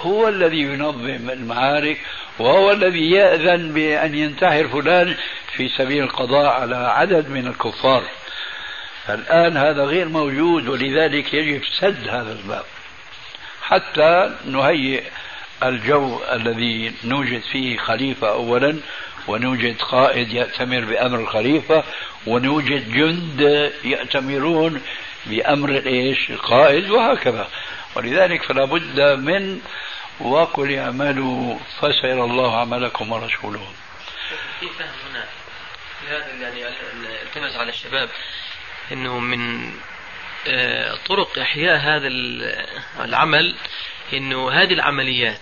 [0.00, 2.00] هو الذي ينظم المعارك
[2.38, 5.16] وهو الذي يأذن بأن ينتحر فلان
[5.56, 8.02] في سبيل القضاء على عدد من الكفار.
[9.08, 12.64] الآن هذا غير موجود ولذلك يجب سد هذا الباب.
[13.62, 15.02] حتى نهيئ
[15.62, 18.80] الجو الذي نوجد فيه خليفة أولا
[19.28, 21.84] ونوجد قائد يأتمر بأمر الخليفة
[22.26, 24.82] ونوجد جند يأتمرون
[25.26, 27.48] بأمر إيش؟ القائد وهكذا.
[27.96, 29.60] ولذلك فلا بد من
[30.20, 33.66] وقل اعملوا فسيرى الله عملكم ورسوله.
[34.60, 35.24] في فهم هنا
[36.08, 36.68] هذا يعني
[37.22, 38.08] التمس على الشباب.
[38.92, 39.72] انه من
[40.46, 42.08] آه، طرق إحياء هذا
[43.04, 43.54] العمل
[44.12, 45.40] إنه هذه العمليات.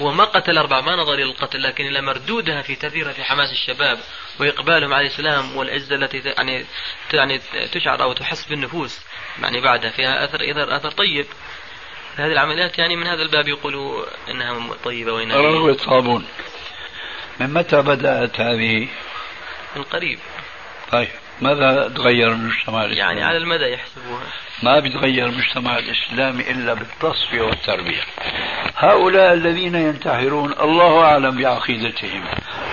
[0.00, 3.52] هو ما قتل أربعة ما نظر إلى القتل لكن إلى مردودها في تأثيرها في حماس
[3.52, 3.98] الشباب
[4.40, 6.64] وإقبالهم على الإسلام والعزة التي يعني
[7.12, 7.40] يعني
[7.72, 9.00] تشعر أو تحس بالنفوس
[9.42, 11.26] يعني بعدها فيها أثر إثر أثر طيب.
[12.16, 16.26] هذه العمليات يعني من هذا الباب يقولوا إنها طيبة وإنها رغوة صابون
[17.40, 18.88] من متى بدأت هذه؟
[19.76, 20.18] من قريب.
[20.92, 21.19] طيب.
[21.40, 24.22] ماذا تغير المجتمع الإسلامي؟ يعني على المدى يحسبوها
[24.62, 28.02] ما بيتغير المجتمع الإسلامي إلا بالتصفية والتربية.
[28.76, 32.24] هؤلاء الذين ينتحرون الله أعلم بعقيدتهم،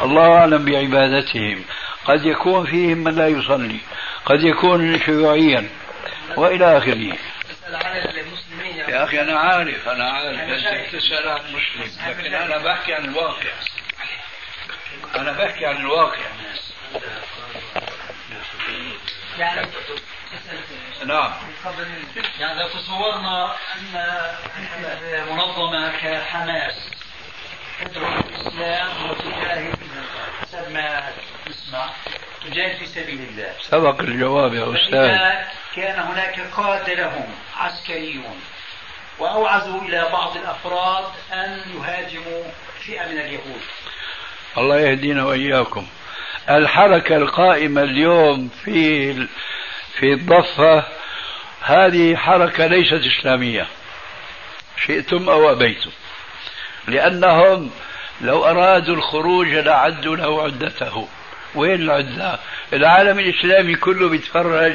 [0.03, 1.63] الله أعلم بعبادتهم،
[2.05, 3.80] قد يكون فيهم من لا يصلي،
[4.26, 5.70] قد يكون شيوعيا
[6.38, 7.13] وإلى آخره.
[8.88, 13.51] يا أخي أنا عارف أنا عارف تسال عن مسلم لكن أنا بحكي عن الواقع
[15.15, 16.26] أنا بحكي عن الواقع
[19.38, 19.67] يعني
[21.05, 21.31] نعم.
[22.39, 26.89] يعني لو تصورنا أن منظمة كحماس
[27.85, 29.75] تدعو الإسلام وتجاهد
[30.41, 31.09] حسب ما
[31.49, 31.89] نسمع
[32.45, 33.53] تجاهد في سبيل الله.
[33.61, 35.47] سبق الجواب يا أستاذ.
[35.75, 38.41] كان هناك قاده لهم عسكريون
[39.19, 42.43] وأوعزوا إلى بعض الأفراد أن يهاجموا
[42.85, 43.61] فئة من اليهود.
[44.57, 45.88] الله يهدينا وإياكم.
[46.49, 49.13] الحركة القائمة اليوم في
[49.99, 50.83] في الضفة
[51.61, 53.67] هذه حركة ليست إسلامية.
[54.85, 55.91] شئتم أو أبيتم.
[56.87, 57.71] لأنهم
[58.21, 61.07] لو أرادوا الخروج لعدوا له عدته.
[61.55, 62.39] وين العدة؟
[62.73, 64.73] العالم الإسلامي كله بيتفرج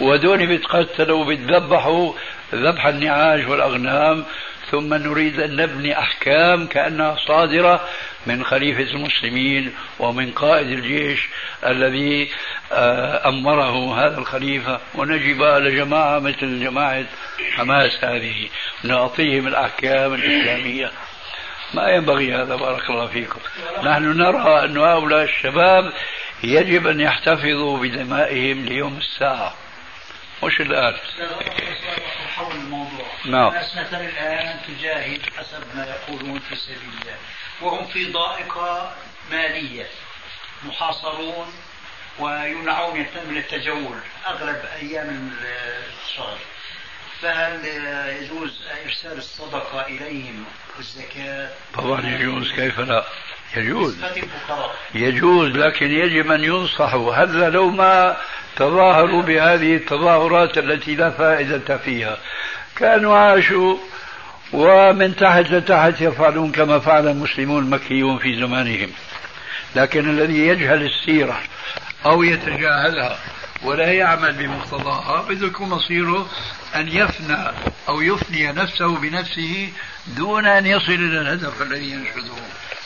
[0.00, 2.12] ودون بيتقتلوا وبيتذبحوا
[2.54, 4.24] ذبح النعاج والأغنام.
[4.70, 7.88] ثم نريد أن نبني أحكام كأنها صادرة
[8.26, 11.28] من خليفة المسلمين ومن قائد الجيش
[11.66, 12.30] الذي
[12.72, 14.80] آه، أمره هذا الخليفة.
[14.94, 17.04] ونجب على جماعة مثل جماعة
[17.52, 18.48] حماس هذه.
[18.84, 20.90] نعطيهم الأحكام الإسلامية.
[21.74, 23.40] ما ينبغي هذا بارك الله فيكم.
[23.84, 25.92] نحن نرى أن هؤلاء الشباب
[26.44, 29.54] يجب أن يحتفظوا بدمائهم ليوم الساعة.
[30.42, 30.96] مش الآن
[32.36, 33.48] حول الموضوع نعم.
[33.48, 37.16] الناس مثلا الآن تجاهد حسب ما يقولون في سبيل الله
[37.60, 38.96] وهم في ضائقة
[39.30, 39.86] مالية
[40.64, 41.52] محاصرون
[42.18, 45.30] ويمنعون من التجول أغلب أيام
[46.04, 46.38] الشهر.
[47.20, 47.64] فهل
[48.22, 50.44] يجوز إرسال الصدقة إليهم
[50.76, 53.04] والزكاة؟ طبعا يجوز كيف لا؟
[53.56, 53.96] يجوز.
[54.94, 57.14] يجوز لكن يجب أن ينصحوا.
[57.14, 58.16] هذا لو ما
[58.56, 62.18] تظاهروا بهذه التظاهرات التي لا فائدة فيها.
[62.76, 63.76] كانوا عاشوا
[64.52, 68.90] ومن تحت لتحت يفعلون كما فعل المسلمون المكيون في زمانهم.
[69.76, 71.40] لكن الذي يجهل السيرة
[72.06, 73.18] أو يتجاهلها
[73.64, 76.26] ولا يعمل بمقتضاها بده يكون مصيره
[76.74, 77.52] أن يفنى
[77.88, 79.72] أو يفني نفسه بنفسه
[80.06, 82.34] دون أن يصل إلى الهدف الذي ينشده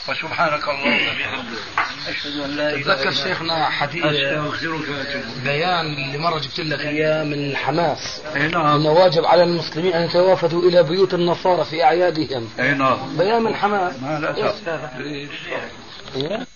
[0.08, 1.58] وسبحانك اللهم وبحمدك.
[2.08, 4.04] أشهد أن لا إلا تذكر شيخنا حديث
[5.44, 8.66] بيان اللي مرة جبت لك إياه من حماس أي نعم.
[8.66, 12.48] أنه واجب على المسلمين أن يتوافدوا إلى بيوت النصارى في أعيادهم.
[12.60, 13.16] أي نعم.
[13.18, 14.18] بيان من حماس ما
[16.14, 16.46] لا